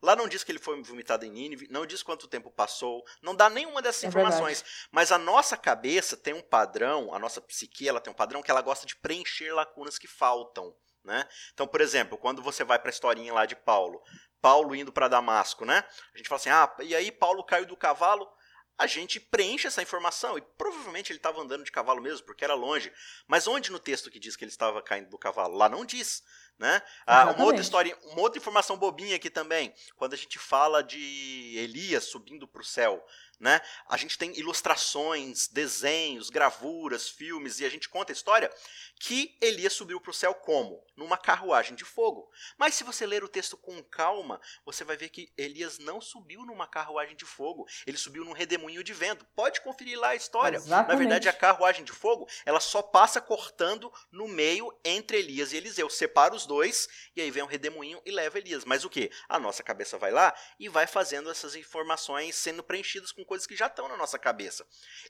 Lá 0.02 0.16
não 0.16 0.28
diz 0.28 0.44
que 0.44 0.52
ele 0.52 0.60
foi 0.60 0.80
vomitado 0.84 1.26
em 1.26 1.32
Nínive, 1.32 1.68
não 1.72 1.86
diz 1.86 2.04
quanto 2.04 2.28
tempo 2.28 2.52
passou, 2.52 3.04
não 3.20 3.36
dá 3.36 3.50
nenhuma 3.50 3.82
dessas 3.82 4.04
é 4.04 4.08
informações. 4.08 4.62
Verdade. 4.62 4.88
Mas 4.92 5.12
a 5.12 5.18
nossa 5.18 5.58
cabeça 5.58 6.16
tem 6.16 6.36
um 6.36 6.42
padrão, 6.42 7.12
a 7.14 7.18
nossa 7.18 7.42
psique 7.42 7.88
ela 7.88 8.00
tem 8.00 8.14
um 8.14 8.16
padrão 8.16 8.44
que 8.44 8.52
ela 8.52 8.62
gosta 8.62 8.86
de 8.86 8.96
preencher 8.96 9.52
lacunas 9.52 9.98
que 9.98 10.08
faltam. 10.08 10.76
Né? 11.08 11.26
Então, 11.54 11.66
por 11.66 11.80
exemplo, 11.80 12.18
quando 12.18 12.42
você 12.42 12.66
vai 12.66 12.78
para 12.78 12.90
a 12.90 12.92
historinha 12.92 13.34
lá 13.34 13.46
de 13.46 13.56
Paulo, 13.56 14.04
Paulo 14.42 14.76
indo 14.76 14.92
para 14.92 15.08
Damasco, 15.08 15.64
né? 15.64 15.86
A 16.14 16.18
gente 16.18 16.28
fala 16.28 16.38
assim: 16.38 16.50
ah, 16.50 16.76
e 16.82 16.94
aí 16.94 17.14
Paulo 17.14 17.46
caiu 17.46 17.66
do 17.66 17.78
cavalo, 17.78 18.30
a 18.78 18.86
gente 18.86 19.18
preenche 19.18 19.68
essa 19.68 19.82
informação. 19.82 20.38
E 20.38 20.42
provavelmente 20.42 21.14
ele 21.14 21.20
estava 21.20 21.42
andando 21.42 21.64
de 21.64 21.72
cavalo 21.72 22.02
mesmo, 22.02 22.26
porque 22.26 22.44
era 22.44 22.54
longe. 22.54 22.92
Mas 23.26 23.48
onde 23.48 23.72
no 23.72 23.80
texto 23.80 24.12
que 24.12 24.20
diz 24.20 24.36
que 24.36 24.44
ele 24.44 24.52
estava 24.52 24.82
caindo 24.82 25.10
do 25.10 25.18
cavalo? 25.18 25.56
Lá 25.56 25.70
não 25.70 25.86
diz. 25.86 26.22
Né? 26.60 26.82
Ah, 27.06 27.32
uma 27.32 27.46
outra 27.46 27.62
história, 27.62 27.96
uma 28.06 28.22
outra 28.22 28.40
informação 28.40 28.78
bobinha 28.78 29.16
aqui 29.16 29.30
também, 29.30 29.72
quando 29.96 30.14
a 30.14 30.18
gente 30.18 30.40
fala 30.40 30.82
de 30.82 31.54
Elias 31.56 32.06
subindo 32.06 32.48
para 32.48 32.62
o 32.62 32.66
céu, 32.66 33.06
né? 33.40 33.62
A 33.88 33.96
gente 33.98 34.18
tem 34.18 34.36
ilustrações, 34.38 35.48
desenhos, 35.48 36.30
gravuras, 36.30 37.08
filmes 37.08 37.60
e 37.60 37.66
a 37.66 37.70
gente 37.70 37.88
conta 37.88 38.12
a 38.12 38.16
história 38.16 38.52
que 39.00 39.38
Elias 39.40 39.74
subiu 39.74 40.02
para 40.02 40.10
o 40.10 40.14
céu 40.14 40.34
como? 40.34 40.84
Numa 40.96 41.18
carruagem 41.18 41.76
de 41.76 41.86
fogo. 41.86 42.32
Mas 42.58 42.74
se 42.74 42.84
você 42.84 43.06
ler 43.06 43.24
o 43.24 43.28
texto 43.28 43.56
com 43.56 43.84
calma, 43.84 44.42
você 44.66 44.84
vai 44.84 44.98
ver 44.98 45.10
que 45.10 45.32
Elias 45.38 45.78
não 45.78 46.02
subiu 46.02 46.44
numa 46.46 46.66
carruagem 46.66 47.16
de 47.16 47.26
fogo, 47.26 47.68
ele 47.86 47.98
subiu 47.98 48.26
num 48.26 48.32
redemoinho 48.32 48.84
de 48.84 48.94
vento. 48.94 49.24
Pode 49.36 49.62
conferir 49.62 50.00
lá 50.00 50.10
a 50.10 50.16
história. 50.16 50.58
Exatamente. 50.58 50.88
Na 50.88 50.96
verdade, 50.96 51.30
a 51.30 51.34
carruagem 51.34 51.86
de 51.86 51.92
fogo, 51.92 52.28
ela 52.44 52.60
só 52.60 52.82
passa 52.82 53.22
cortando 53.22 53.94
no 54.12 54.28
meio 54.28 54.76
entre 54.84 55.20
Elias 55.20 55.54
e 55.54 55.58
Eliseu, 55.58 55.90
separa 55.92 56.34
os 56.34 56.47
dois 56.48 56.88
e 57.16 57.22
aí 57.22 57.30
vem 57.30 57.44
um 57.44 57.48
redemoinho 57.48 58.02
e 58.06 58.12
leva 58.12 58.40
Elias. 58.40 58.66
Mas 58.66 58.84
o 58.84 58.90
que? 58.90 59.12
A 59.30 59.40
nossa 59.40 59.62
cabeça 59.62 59.98
vai 59.98 60.12
lá 60.12 60.34
e 60.60 60.68
vai 60.68 60.88
fazendo 60.88 61.30
essas 61.30 61.56
informações 61.56 62.36
sendo 62.36 62.64
preenchidas 62.64 63.12
com 63.12 63.24
coisas 63.24 63.46
que 63.46 63.56
já 63.56 63.68
estão 63.68 63.88
na 63.88 63.98
nossa 63.98 64.18
cabeça. 64.18 64.66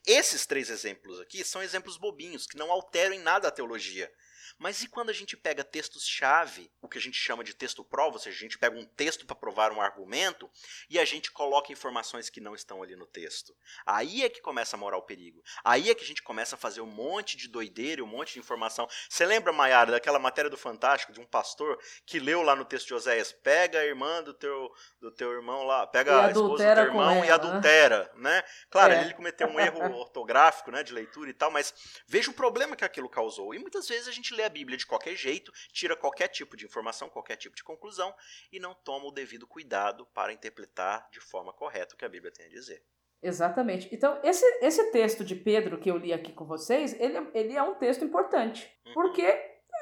Esses 0.05 0.45
três 0.45 0.69
exemplos 0.69 1.19
aqui 1.21 1.43
são 1.43 1.63
exemplos 1.63 1.95
bobinhos 1.95 2.45
que 2.45 2.57
não 2.57 2.71
alteram 2.71 3.15
em 3.15 3.19
nada 3.19 3.47
a 3.47 3.51
teologia. 3.51 4.11
Mas 4.57 4.81
e 4.81 4.87
quando 4.87 5.09
a 5.09 5.13
gente 5.13 5.37
pega 5.37 5.63
textos-chave, 5.63 6.71
o 6.81 6.87
que 6.87 6.97
a 6.97 7.01
gente 7.01 7.17
chama 7.17 7.43
de 7.43 7.53
texto-prova, 7.53 8.15
ou 8.15 8.19
seja, 8.19 8.35
a 8.35 8.39
gente 8.39 8.57
pega 8.57 8.77
um 8.77 8.85
texto 8.85 9.25
para 9.25 9.35
provar 9.35 9.71
um 9.71 9.79
argumento 9.79 10.49
e 10.89 10.97
a 10.97 11.05
gente 11.05 11.31
coloca 11.31 11.71
informações 11.71 12.29
que 12.29 12.41
não 12.41 12.55
estão 12.55 12.81
ali 12.81 12.95
no 12.95 13.05
texto? 13.05 13.55
Aí 13.85 14.23
é 14.23 14.29
que 14.29 14.41
começa 14.41 14.75
a 14.75 14.79
morar 14.79 14.97
o 14.97 15.03
perigo. 15.03 15.43
Aí 15.63 15.89
é 15.89 15.95
que 15.95 16.03
a 16.03 16.07
gente 16.07 16.23
começa 16.23 16.55
a 16.55 16.57
fazer 16.57 16.81
um 16.81 16.87
monte 16.87 17.37
de 17.37 17.47
doideira, 17.47 18.03
um 18.03 18.07
monte 18.07 18.33
de 18.33 18.39
informação. 18.39 18.87
Você 19.07 19.25
lembra, 19.25 19.53
Maiara, 19.53 19.91
daquela 19.91 20.17
matéria 20.17 20.49
do 20.49 20.57
Fantástico, 20.57 21.13
de 21.13 21.19
um 21.19 21.25
pastor 21.25 21.79
que 22.05 22.19
leu 22.19 22.41
lá 22.41 22.55
no 22.55 22.65
texto 22.65 22.87
de 22.87 22.93
Oséias: 22.95 23.31
pega 23.31 23.79
a 23.79 23.85
irmã 23.85 24.23
do 24.23 24.33
teu, 24.33 24.71
do 24.99 25.11
teu 25.11 25.31
irmão 25.33 25.63
lá, 25.63 25.85
pega 25.85 26.25
a 26.25 26.31
esposa 26.31 26.47
do 26.47 26.57
teu 26.57 26.83
irmão 26.83 27.23
e 27.23 27.27
né? 27.27 27.31
adultera, 27.31 28.11
né? 28.15 28.43
Claro, 28.71 28.93
é. 28.93 29.01
ele 29.01 29.13
cometeu 29.13 29.47
um 29.47 29.59
erro 29.59 29.79
ortográfico, 29.99 30.71
né, 30.71 30.81
de 30.81 30.93
leitura 30.93 31.29
e 31.29 31.33
tal, 31.33 31.51
mas 31.51 31.73
veja 32.07 32.31
o 32.31 32.33
problema 32.33 32.75
que 32.75 32.83
aquilo 32.83 33.07
causou. 33.07 33.53
E 33.53 33.59
muitas 33.59 33.87
vezes 33.87 34.07
a 34.07 34.11
gente 34.11 34.33
lê 34.33 34.46
a 34.47 34.49
Bíblia 34.49 34.77
de 34.77 34.85
qualquer 34.85 35.15
jeito, 35.15 35.51
tira 35.71 35.95
qualquer 35.95 36.27
tipo 36.27 36.57
de 36.57 36.65
informação, 36.65 37.09
qualquer 37.09 37.35
tipo 37.35 37.55
de 37.55 37.63
conclusão 37.63 38.13
e 38.51 38.59
não 38.59 38.73
toma 38.73 39.05
o 39.05 39.11
devido 39.11 39.45
cuidado 39.45 40.05
para 40.13 40.33
interpretar 40.33 41.07
de 41.11 41.19
forma 41.19 41.53
correta 41.53 41.93
o 41.93 41.97
que 41.97 42.05
a 42.05 42.09
Bíblia 42.09 42.31
tem 42.31 42.47
a 42.47 42.49
dizer. 42.49 42.83
Exatamente. 43.21 43.89
Então, 43.91 44.19
esse, 44.23 44.45
esse 44.61 44.91
texto 44.91 45.23
de 45.23 45.35
Pedro 45.35 45.79
que 45.79 45.89
eu 45.89 45.97
li 45.97 46.13
aqui 46.13 46.31
com 46.31 46.45
vocês, 46.45 46.99
ele, 46.99 47.17
ele 47.33 47.53
é 47.55 47.63
um 47.63 47.75
texto 47.75 48.05
importante, 48.05 48.71
uhum. 48.85 48.93
porque 48.93 49.27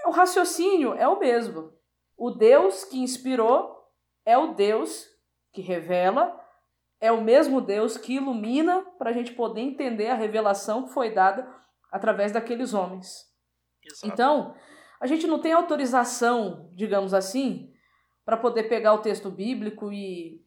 o 0.06 0.12
raciocínio 0.12 0.93
é 0.93 1.08
o 1.08 1.19
mesmo. 1.19 1.73
O 2.17 2.32
Deus 2.32 2.86
que 2.86 2.97
inspirou 2.97 3.75
é 4.25 4.38
o 4.38 4.54
Deus 4.54 5.06
que 5.54 5.62
revela, 5.62 6.41
é 6.99 7.12
o 7.12 7.21
mesmo 7.21 7.60
Deus 7.62 7.97
que 7.97 8.15
ilumina 8.15 8.82
para 8.97 9.10
a 9.10 9.13
gente 9.13 9.34
poder 9.34 9.62
entender 9.62 10.08
a 10.08 10.15
revelação 10.15 10.86
que 10.86 10.93
foi 10.93 11.13
dada 11.13 11.47
através 11.91 12.32
daqueles 12.32 12.73
homens. 12.73 13.35
Exato. 13.86 14.08
Então, 14.08 14.56
a 15.00 15.08
gente 15.08 15.28
não 15.28 15.39
tem 15.39 15.54
autorização, 15.54 16.69
digamos 16.74 17.13
assim, 17.13 17.71
para 18.26 18.38
poder 18.38 18.63
pegar 18.63 18.93
o 18.93 19.00
texto 19.00 19.30
bíblico 19.30 19.91
e. 19.91 20.43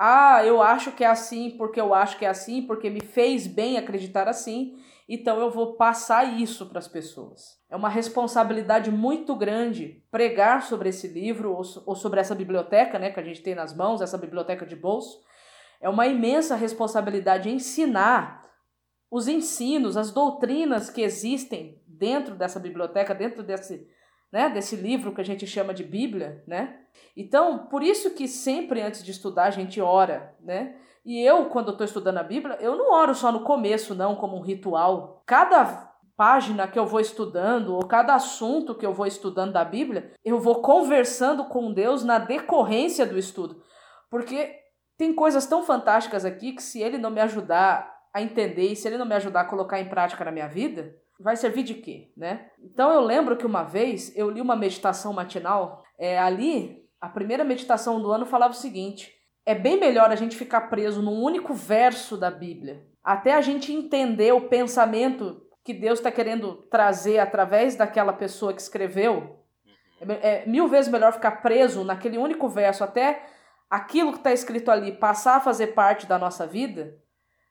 Ah, 0.00 0.44
eu 0.44 0.62
acho 0.62 0.92
que 0.92 1.02
é 1.02 1.08
assim 1.08 1.56
porque 1.58 1.80
eu 1.80 1.92
acho 1.92 2.16
que 2.18 2.24
é 2.24 2.28
assim, 2.28 2.62
porque 2.62 2.88
me 2.88 3.00
fez 3.00 3.48
bem 3.48 3.76
acreditar 3.76 4.28
assim, 4.28 4.76
então 5.08 5.40
eu 5.40 5.50
vou 5.50 5.74
passar 5.74 6.38
isso 6.40 6.66
para 6.66 6.78
as 6.78 6.86
pessoas. 6.86 7.58
É 7.68 7.74
uma 7.74 7.88
responsabilidade 7.88 8.92
muito 8.92 9.34
grande 9.34 10.04
pregar 10.08 10.62
sobre 10.62 10.90
esse 10.90 11.08
livro 11.08 11.50
ou, 11.50 11.62
ou 11.84 11.96
sobre 11.96 12.20
essa 12.20 12.34
biblioteca 12.34 12.96
né, 12.96 13.10
que 13.10 13.18
a 13.18 13.24
gente 13.24 13.42
tem 13.42 13.56
nas 13.56 13.74
mãos, 13.74 14.00
essa 14.00 14.16
biblioteca 14.16 14.64
de 14.64 14.76
bolso. 14.76 15.20
É 15.80 15.88
uma 15.88 16.06
imensa 16.06 16.54
responsabilidade 16.54 17.50
ensinar 17.50 18.48
os 19.10 19.26
ensinos, 19.26 19.96
as 19.96 20.12
doutrinas 20.12 20.90
que 20.90 21.00
existem 21.00 21.77
dentro 21.98 22.34
dessa 22.34 22.60
biblioteca, 22.60 23.14
dentro 23.14 23.42
desse, 23.42 23.86
né, 24.32 24.48
desse 24.48 24.76
livro 24.76 25.14
que 25.14 25.20
a 25.20 25.24
gente 25.24 25.46
chama 25.46 25.74
de 25.74 25.84
Bíblia, 25.84 26.42
né? 26.46 26.80
Então, 27.16 27.66
por 27.66 27.82
isso 27.82 28.14
que 28.14 28.28
sempre 28.28 28.80
antes 28.80 29.02
de 29.04 29.10
estudar 29.10 29.44
a 29.44 29.50
gente 29.50 29.80
ora, 29.80 30.34
né? 30.40 30.76
E 31.04 31.20
eu, 31.20 31.46
quando 31.46 31.70
estou 31.70 31.84
estudando 31.84 32.18
a 32.18 32.22
Bíblia, 32.22 32.58
eu 32.60 32.76
não 32.76 32.92
oro 32.92 33.14
só 33.14 33.32
no 33.32 33.40
começo, 33.44 33.94
não, 33.94 34.14
como 34.14 34.36
um 34.36 34.42
ritual. 34.42 35.22
Cada 35.24 35.88
página 36.16 36.66
que 36.66 36.78
eu 36.78 36.84
vou 36.84 37.00
estudando, 37.00 37.74
ou 37.74 37.86
cada 37.86 38.14
assunto 38.14 38.74
que 38.74 38.84
eu 38.84 38.92
vou 38.92 39.06
estudando 39.06 39.52
da 39.52 39.64
Bíblia, 39.64 40.12
eu 40.24 40.38
vou 40.38 40.60
conversando 40.60 41.44
com 41.44 41.72
Deus 41.72 42.04
na 42.04 42.18
decorrência 42.18 43.06
do 43.06 43.16
estudo. 43.16 43.62
Porque 44.10 44.54
tem 44.98 45.14
coisas 45.14 45.46
tão 45.46 45.62
fantásticas 45.62 46.24
aqui 46.24 46.52
que 46.52 46.62
se 46.62 46.82
ele 46.82 46.98
não 46.98 47.10
me 47.10 47.20
ajudar 47.20 47.97
a 48.12 48.22
entender 48.22 48.68
e 48.68 48.76
se 48.76 48.88
ele 48.88 48.98
não 48.98 49.06
me 49.06 49.14
ajudar 49.14 49.42
a 49.42 49.44
colocar 49.44 49.80
em 49.80 49.88
prática 49.88 50.24
na 50.24 50.32
minha 50.32 50.48
vida, 50.48 50.94
vai 51.20 51.36
servir 51.36 51.62
de 51.62 51.74
quê, 51.74 52.12
né? 52.16 52.50
Então 52.60 52.92
eu 52.92 53.00
lembro 53.00 53.36
que 53.36 53.46
uma 53.46 53.62
vez 53.62 54.14
eu 54.16 54.30
li 54.30 54.40
uma 54.40 54.56
meditação 54.56 55.12
matinal, 55.12 55.82
é, 55.98 56.18
ali 56.18 56.84
a 57.00 57.08
primeira 57.08 57.44
meditação 57.44 58.00
do 58.00 58.10
ano 58.10 58.26
falava 58.26 58.52
o 58.52 58.56
seguinte: 58.56 59.12
é 59.44 59.54
bem 59.54 59.78
melhor 59.78 60.10
a 60.10 60.16
gente 60.16 60.36
ficar 60.36 60.62
preso 60.62 61.02
num 61.02 61.22
único 61.22 61.54
verso 61.54 62.16
da 62.16 62.30
Bíblia, 62.30 62.86
até 63.02 63.34
a 63.34 63.40
gente 63.40 63.72
entender 63.72 64.32
o 64.32 64.48
pensamento 64.48 65.42
que 65.64 65.74
Deus 65.74 65.98
está 65.98 66.10
querendo 66.10 66.54
trazer 66.70 67.18
através 67.18 67.76
daquela 67.76 68.12
pessoa 68.12 68.54
que 68.54 68.60
escreveu. 68.60 69.44
Uhum. 70.00 70.12
É, 70.22 70.42
é 70.42 70.46
mil 70.46 70.68
vezes 70.68 70.90
melhor 70.90 71.12
ficar 71.12 71.42
preso 71.42 71.84
naquele 71.84 72.16
único 72.16 72.48
verso 72.48 72.84
até 72.84 73.26
aquilo 73.68 74.12
que 74.12 74.18
está 74.18 74.32
escrito 74.32 74.70
ali 74.70 74.92
passar 74.92 75.36
a 75.36 75.40
fazer 75.40 75.68
parte 75.68 76.06
da 76.06 76.18
nossa 76.18 76.46
vida, 76.46 76.96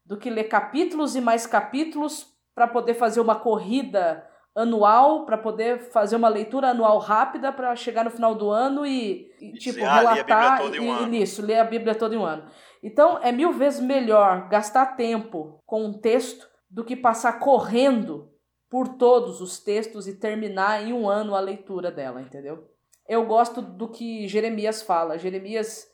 do 0.07 0.17
que 0.17 0.29
ler 0.29 0.45
capítulos 0.45 1.15
e 1.15 1.21
mais 1.21 1.45
capítulos 1.45 2.33
para 2.55 2.67
poder 2.67 2.93
fazer 2.93 3.19
uma 3.19 3.35
corrida 3.35 4.25
anual 4.57 5.23
para 5.23 5.37
poder 5.37 5.91
fazer 5.91 6.15
uma 6.15 6.27
leitura 6.27 6.69
anual 6.69 6.97
rápida 6.97 7.53
para 7.53 7.75
chegar 7.75 8.03
no 8.03 8.09
final 8.09 8.33
do 8.33 8.49
ano 8.49 8.87
e, 8.87 9.31
e 9.39 9.53
tipo 9.53 9.85
ah, 9.85 9.99
relatar 9.99 10.63
um 10.63 11.13
e, 11.13 11.21
isso, 11.21 11.45
ler 11.45 11.59
a 11.59 11.63
Bíblia 11.63 11.93
todo 11.93 12.15
em 12.15 12.17
um 12.17 12.25
ano. 12.25 12.49
Então 12.81 13.19
é 13.21 13.31
mil 13.31 13.53
vezes 13.53 13.79
melhor 13.79 14.49
gastar 14.49 14.95
tempo 14.95 15.61
com 15.63 15.85
um 15.85 15.93
texto 15.93 16.49
do 16.67 16.83
que 16.83 16.95
passar 16.95 17.33
correndo 17.33 18.31
por 18.67 18.97
todos 18.97 19.41
os 19.41 19.59
textos 19.59 20.07
e 20.07 20.19
terminar 20.19 20.83
em 20.83 20.91
um 20.91 21.07
ano 21.07 21.35
a 21.35 21.39
leitura 21.39 21.91
dela, 21.91 22.19
entendeu? 22.19 22.67
Eu 23.07 23.25
gosto 23.27 23.61
do 23.61 23.87
que 23.87 24.27
Jeremias 24.27 24.81
fala. 24.81 25.19
Jeremias 25.19 25.87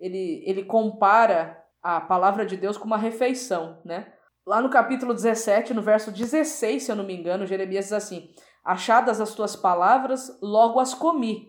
ele, 0.00 0.42
ele 0.44 0.64
compara 0.64 1.59
a 1.82 2.00
palavra 2.00 2.44
de 2.44 2.56
Deus 2.56 2.76
com 2.76 2.84
uma 2.84 2.96
refeição, 2.96 3.80
né? 3.84 4.12
Lá 4.46 4.60
no 4.60 4.70
capítulo 4.70 5.14
17, 5.14 5.74
no 5.74 5.82
verso 5.82 6.10
16, 6.10 6.82
se 6.82 6.90
eu 6.90 6.96
não 6.96 7.04
me 7.04 7.14
engano, 7.14 7.46
Jeremias 7.46 7.86
diz 7.86 7.92
assim: 7.92 8.30
Achadas 8.64 9.20
as 9.20 9.34
tuas 9.34 9.54
palavras, 9.54 10.38
logo 10.42 10.80
as 10.80 10.94
comi, 10.94 11.48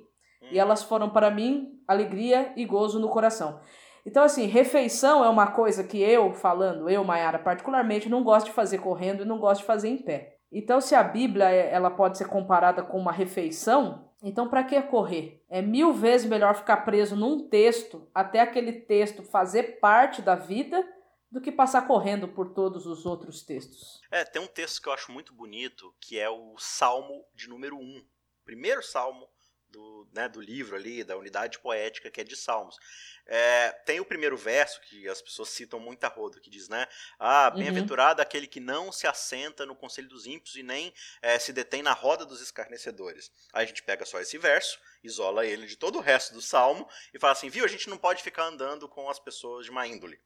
e 0.52 0.56
hum. 0.56 0.60
elas 0.60 0.84
foram 0.84 1.10
para 1.10 1.32
mim 1.32 1.80
alegria 1.88 2.54
e 2.56 2.66
gozo 2.66 3.00
no 3.00 3.10
coração. 3.10 3.60
Então, 4.06 4.24
assim, 4.24 4.46
refeição 4.46 5.24
é 5.24 5.30
uma 5.30 5.48
coisa 5.48 5.84
que 5.84 6.02
eu, 6.02 6.34
falando, 6.34 6.90
eu, 6.90 7.04
Maiara, 7.04 7.38
particularmente, 7.38 8.10
não 8.10 8.24
gosto 8.24 8.48
de 8.48 8.52
fazer 8.52 8.80
correndo 8.80 9.24
e 9.24 9.28
não 9.28 9.38
gosto 9.38 9.62
de 9.62 9.68
fazer 9.68 9.90
em 9.90 9.98
pé. 9.98 10.38
Então, 10.52 10.82
se 10.82 10.94
a 10.94 11.04
Bíblia 11.04 11.50
é, 11.50 11.72
ela 11.72 11.90
pode 11.90 12.18
ser 12.18 12.28
comparada 12.28 12.84
com 12.84 13.00
uma 13.00 13.12
refeição, 13.12 14.12
então 14.22 14.50
para 14.50 14.64
que 14.64 14.82
correr? 14.84 15.44
É 15.50 15.62
mil 15.62 15.94
vezes 15.94 16.28
melhor 16.28 16.56
ficar 16.56 16.78
preso 16.78 17.16
num 17.16 17.48
texto 17.48 18.08
até 18.14 18.42
aquele 18.42 18.74
texto 18.74 19.24
fazer 19.24 19.80
parte 19.80 20.22
da 20.22 20.36
vida 20.36 20.86
do 21.32 21.40
que 21.40 21.52
passar 21.52 21.88
correndo 21.88 22.28
por 22.28 22.54
todos 22.54 22.86
os 22.86 23.06
outros 23.06 23.42
textos. 23.44 24.02
É, 24.12 24.26
tem 24.26 24.42
um 24.42 24.48
texto 24.48 24.82
que 24.82 24.90
eu 24.90 24.94
acho 24.94 25.12
muito 25.14 25.34
bonito, 25.34 25.96
que 26.02 26.20
é 26.20 26.30
o 26.30 26.56
Salmo 26.58 27.24
de 27.34 27.48
número 27.48 27.78
1. 27.78 28.06
Primeiro 28.44 28.84
salmo 28.84 29.30
do, 29.72 30.08
né, 30.12 30.28
do 30.28 30.42
livro 30.42 30.76
ali, 30.76 31.04
da 31.04 31.18
unidade 31.18 31.60
poética, 31.60 32.12
que 32.12 32.22
é 32.22 32.24
de 32.24 32.36
Salmos. 32.36 32.78
É, 33.26 33.72
tem 33.86 34.00
o 34.00 34.06
primeiro 34.06 34.36
verso, 34.36 34.82
que 34.82 35.08
as 35.08 35.22
pessoas 35.22 35.50
citam 35.50 35.80
muito 35.80 36.04
a 36.04 36.08
rodo, 36.08 36.40
que 36.40 36.50
diz, 36.50 36.68
né? 36.68 36.88
Ah, 37.18 37.50
uhum. 37.52 37.60
bem-aventurado 37.60 38.20
uhum. 38.20 38.24
aquele 38.24 38.48
que 38.48 38.60
não 38.60 38.92
se 38.92 39.08
assenta 39.08 39.66
no 39.66 39.76
conselho 39.76 40.10
dos 40.10 40.26
ímpios 40.26 40.56
e 40.56 40.64
nem 40.64 40.94
é, 41.22 41.40
se 41.40 41.54
detém 41.54 41.82
na 41.82 41.94
roda 41.94 42.26
dos 42.26 42.42
escarnecedores. 42.42 43.32
Aí 43.54 43.64
a 43.64 43.68
gente 43.68 43.84
pega 43.84 44.06
só 44.06 44.20
esse 44.20 44.38
verso, 44.38 44.80
isola 45.04 45.46
ele 45.46 45.66
de 45.66 45.78
todo 45.78 45.98
o 45.98 46.02
resto 46.02 46.34
do 46.34 46.42
salmo 46.42 46.88
e 47.14 47.20
fala 47.20 47.34
assim, 47.34 47.50
viu, 47.50 47.66
a 47.66 47.70
gente 47.70 47.90
não 47.90 47.98
pode 47.98 48.22
ficar 48.22 48.44
andando 48.44 48.88
com 48.88 49.10
as 49.10 49.20
pessoas 49.20 49.66
de 49.66 49.72
má 49.72 49.88
índole. 49.88 50.20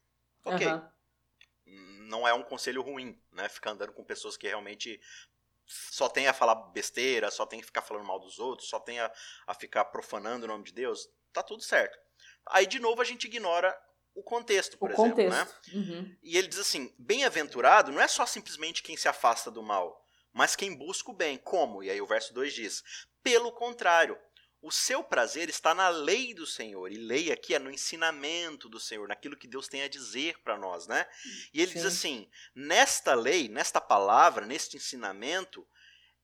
Ok. 0.44 0.66
Uhum 0.66 0.96
não 2.06 2.28
é 2.28 2.34
um 2.34 2.44
conselho 2.44 2.82
ruim, 2.82 3.20
né? 3.32 3.50
Ficar 3.50 3.72
andando 3.72 3.94
com 3.94 4.04
pessoas 4.04 4.38
que 4.38 4.48
realmente 4.48 5.02
só 5.68 6.08
tem 6.08 6.28
a 6.28 6.34
falar 6.34 6.56
besteira, 6.72 7.32
só 7.32 7.46
tem 7.46 7.60
a 7.60 7.64
ficar 7.64 7.82
falando 7.82 8.06
mal 8.06 8.20
dos 8.20 8.40
outros, 8.40 8.70
só 8.70 8.80
tem 8.80 9.00
a, 9.00 9.12
a 9.48 9.54
ficar 9.54 9.86
profanando 9.86 10.46
o 10.46 10.48
nome 10.48 10.64
de 10.64 10.74
Deus, 10.74 11.10
tá 11.34 11.42
tudo 11.42 11.64
certo. 11.64 11.98
Aí, 12.48 12.68
de 12.68 12.80
novo, 12.80 13.02
a 13.02 13.06
gente 13.06 13.26
ignora 13.26 13.76
o 14.14 14.24
contexto, 14.24 14.78
por 14.78 14.92
o 14.92 14.94
exemplo, 14.94 15.30
né? 15.30 15.46
contexto. 15.46 15.76
né? 15.76 15.82
Uhum. 15.82 16.18
E 16.24 16.38
ele 16.38 16.48
diz 16.48 16.60
assim: 16.60 16.94
bem-aventurado 16.98 17.92
não 17.92 18.02
é 18.02 18.08
só 18.08 18.26
simplesmente 18.26 18.84
quem 18.84 18.96
se 18.96 19.08
afasta 19.08 19.52
do 19.52 19.62
mal, 19.62 20.06
mas 20.32 20.56
quem 20.56 20.76
busca 20.76 21.12
o 21.12 21.14
bem. 21.14 21.38
Como? 21.38 21.84
E 21.84 21.90
aí 21.90 22.02
o 22.02 22.06
verso 22.06 22.34
2 22.34 22.54
diz: 22.54 22.84
pelo 23.22 23.52
contrário, 23.52 24.18
o 24.66 24.72
seu 24.72 25.04
prazer 25.04 25.48
está 25.48 25.76
na 25.76 25.90
lei 25.90 26.34
do 26.34 26.48
Senhor. 26.48 26.92
E 26.92 26.96
lei 26.96 27.32
aqui 27.32 27.54
é 27.54 27.60
no 27.60 27.70
ensinamento 27.70 28.68
do 28.68 28.80
Senhor, 28.80 29.08
naquilo 29.08 29.38
que 29.38 29.48
Deus 29.48 29.68
tem 29.68 29.84
a 29.84 29.88
dizer 29.88 30.40
para 30.40 30.58
nós, 30.58 30.88
né? 30.88 31.06
E 31.54 31.62
ele 31.62 31.72
Sim. 31.72 31.78
diz 31.78 31.86
assim: 31.86 32.30
nesta 32.56 33.14
lei, 33.14 33.48
nesta 33.48 33.80
palavra, 33.80 34.44
neste 34.44 34.76
ensinamento, 34.76 35.68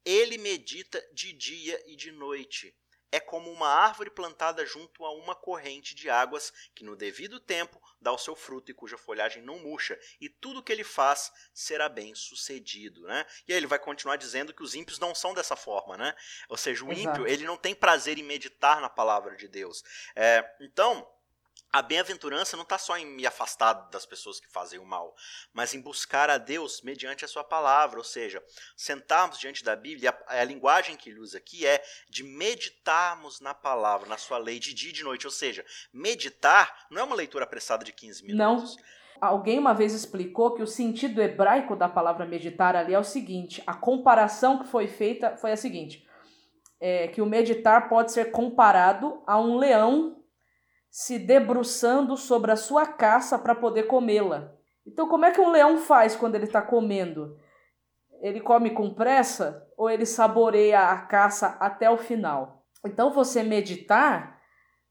ele 0.03 0.39
medita 0.39 0.99
de 1.13 1.33
dia 1.33 1.79
e 1.85 1.95
de 1.95 2.11
noite 2.11 2.75
é 3.11 3.19
como 3.19 3.51
uma 3.51 3.67
árvore 3.67 4.09
plantada 4.09 4.65
junto 4.65 5.05
a 5.05 5.13
uma 5.13 5.35
corrente 5.35 5.93
de 5.93 6.09
águas 6.09 6.53
que 6.73 6.83
no 6.83 6.95
devido 6.95 7.39
tempo 7.39 7.81
dá 7.99 8.11
o 8.11 8.17
seu 8.17 8.35
fruto 8.35 8.71
e 8.71 8.73
cuja 8.73 8.97
folhagem 8.97 9.43
não 9.43 9.59
murcha, 9.59 9.99
e 10.19 10.29
tudo 10.29 10.63
que 10.63 10.71
ele 10.71 10.83
faz 10.83 11.31
será 11.53 11.87
bem 11.87 12.15
sucedido, 12.15 13.03
né? 13.03 13.25
E 13.47 13.53
aí 13.53 13.57
ele 13.57 13.67
vai 13.67 13.77
continuar 13.77 14.15
dizendo 14.15 14.53
que 14.53 14.63
os 14.63 14.73
ímpios 14.73 14.97
não 14.97 15.13
são 15.13 15.33
dessa 15.33 15.55
forma, 15.55 15.97
né? 15.97 16.15
Ou 16.49 16.57
seja, 16.57 16.83
o 16.83 16.91
Exato. 16.91 17.19
ímpio 17.19 17.27
ele 17.27 17.45
não 17.45 17.57
tem 17.57 17.75
prazer 17.75 18.17
em 18.17 18.23
meditar 18.23 18.81
na 18.81 18.89
palavra 18.89 19.35
de 19.35 19.47
Deus. 19.47 19.83
É, 20.15 20.43
então 20.61 21.07
a 21.71 21.81
bem-aventurança 21.81 22.57
não 22.57 22.63
está 22.63 22.77
só 22.77 22.97
em 22.97 23.05
me 23.05 23.25
afastar 23.25 23.73
das 23.89 24.05
pessoas 24.05 24.39
que 24.39 24.51
fazem 24.51 24.77
o 24.77 24.85
mal, 24.85 25.15
mas 25.53 25.73
em 25.73 25.79
buscar 25.79 26.29
a 26.29 26.37
Deus 26.37 26.81
mediante 26.81 27.23
a 27.23 27.27
sua 27.27 27.43
palavra, 27.43 27.97
ou 27.97 28.03
seja, 28.03 28.43
sentarmos 28.75 29.39
diante 29.39 29.63
da 29.63 29.75
Bíblia, 29.75 30.13
a, 30.27 30.39
a 30.39 30.43
linguagem 30.43 30.97
que 30.97 31.09
ele 31.09 31.19
usa 31.19 31.37
aqui 31.37 31.65
é 31.65 31.81
de 32.09 32.23
meditarmos 32.23 33.39
na 33.39 33.53
palavra, 33.53 34.09
na 34.09 34.17
sua 34.17 34.37
lei, 34.37 34.59
de 34.59 34.73
dia 34.73 34.89
e 34.89 34.93
de 34.93 35.03
noite, 35.03 35.25
ou 35.25 35.31
seja, 35.31 35.65
meditar 35.93 36.87
não 36.89 37.01
é 37.01 37.03
uma 37.05 37.15
leitura 37.15 37.45
apressada 37.45 37.85
de 37.85 37.93
15 37.93 38.25
minutos. 38.25 38.75
Não. 38.75 39.01
Alguém 39.21 39.59
uma 39.59 39.73
vez 39.73 39.93
explicou 39.93 40.55
que 40.55 40.63
o 40.63 40.67
sentido 40.67 41.21
hebraico 41.21 41.75
da 41.75 41.87
palavra 41.87 42.25
meditar 42.25 42.75
ali 42.75 42.93
é 42.93 42.99
o 42.99 43.03
seguinte: 43.03 43.61
a 43.67 43.73
comparação 43.73 44.57
que 44.57 44.67
foi 44.67 44.87
feita 44.87 45.37
foi 45.37 45.51
a 45.51 45.57
seguinte: 45.57 46.03
é, 46.79 47.07
que 47.07 47.21
o 47.21 47.25
meditar 47.25 47.87
pode 47.87 48.11
ser 48.11 48.31
comparado 48.31 49.21
a 49.27 49.39
um 49.39 49.57
leão 49.57 50.20
se 50.91 51.17
debruçando 51.17 52.17
sobre 52.17 52.51
a 52.51 52.57
sua 52.57 52.85
caça 52.85 53.39
para 53.39 53.55
poder 53.55 53.83
comê-la. 53.83 54.51
Então, 54.85 55.07
como 55.07 55.23
é 55.23 55.31
que 55.31 55.39
um 55.39 55.49
leão 55.49 55.77
faz 55.77 56.17
quando 56.17 56.35
ele 56.35 56.43
está 56.43 56.61
comendo? 56.61 57.37
Ele 58.21 58.41
come 58.41 58.71
com 58.71 58.93
pressa 58.93 59.65
ou 59.77 59.89
ele 59.89 60.05
saboreia 60.05 60.89
a 60.89 61.01
caça 61.05 61.55
até 61.61 61.89
o 61.89 61.97
final? 61.97 62.65
Então, 62.85 63.13
você 63.13 63.41
meditar 63.41 64.37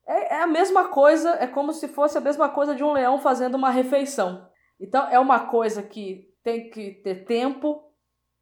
é, 0.08 0.36
é 0.36 0.42
a 0.42 0.46
mesma 0.46 0.88
coisa, 0.88 1.32
é 1.32 1.46
como 1.46 1.70
se 1.70 1.86
fosse 1.86 2.16
a 2.16 2.20
mesma 2.20 2.48
coisa 2.48 2.74
de 2.74 2.82
um 2.82 2.92
leão 2.92 3.18
fazendo 3.18 3.56
uma 3.56 3.70
refeição. 3.70 4.48
Então, 4.80 5.06
é 5.10 5.18
uma 5.18 5.48
coisa 5.48 5.82
que 5.82 6.30
tem 6.42 6.70
que 6.70 6.92
ter 7.02 7.26
tempo 7.26 7.84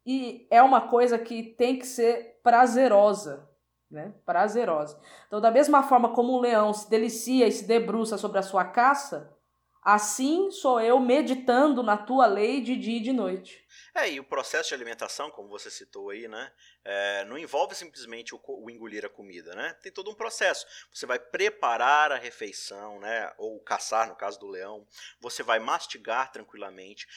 e 0.05 0.47
é 0.49 0.63
uma 0.63 0.87
coisa 0.87 1.19
que 1.19 1.43
tem 1.43 1.77
que 1.77 1.85
ser 1.85 2.39
prazerosa 2.41 3.48
né? 3.89 4.13
Prazerosa. 4.25 4.99
Então, 5.27 5.41
da 5.41 5.51
mesma 5.51 5.83
forma 5.83 6.13
como 6.13 6.37
um 6.37 6.39
leão 6.39 6.73
se 6.73 6.89
delicia 6.89 7.47
e 7.47 7.51
se 7.51 7.65
debruça 7.65 8.17
sobre 8.17 8.39
a 8.39 8.43
sua 8.43 8.65
caça, 8.65 9.35
assim 9.81 10.51
sou 10.51 10.79
eu 10.79 10.99
meditando 10.99 11.81
na 11.81 11.97
tua 11.97 12.27
lei 12.27 12.61
de 12.61 12.75
dia 12.75 12.97
e 12.97 13.01
de 13.01 13.11
noite. 13.11 13.65
É, 13.95 14.09
e 14.09 14.19
o 14.19 14.23
processo 14.23 14.69
de 14.69 14.75
alimentação, 14.75 15.31
como 15.31 15.49
você 15.49 15.71
citou 15.71 16.09
aí, 16.09 16.27
né? 16.27 16.51
É, 16.85 17.25
não 17.25 17.37
envolve 17.37 17.73
simplesmente 17.75 18.35
o, 18.35 18.39
o, 18.45 18.69
engolir 18.69 19.03
a 19.03 19.09
comida, 19.09 19.55
né? 19.55 19.73
Tem 19.81 19.91
todo 19.91 20.11
um 20.11 20.15
processo. 20.15 20.65
Você 20.93 21.05
vai 21.05 21.19
preparar 21.19 22.11
a 22.11 22.17
refeição, 22.17 22.99
né? 22.99 23.33
Ou 23.37 23.59
caçar, 23.59 24.07
no 24.07 24.15
caso 24.15 24.39
do 24.39 24.47
leão. 24.47 24.85
Você 25.19 25.41
vai 25.41 25.59
mastigar 25.59 26.31
tranquilamente 26.31 27.07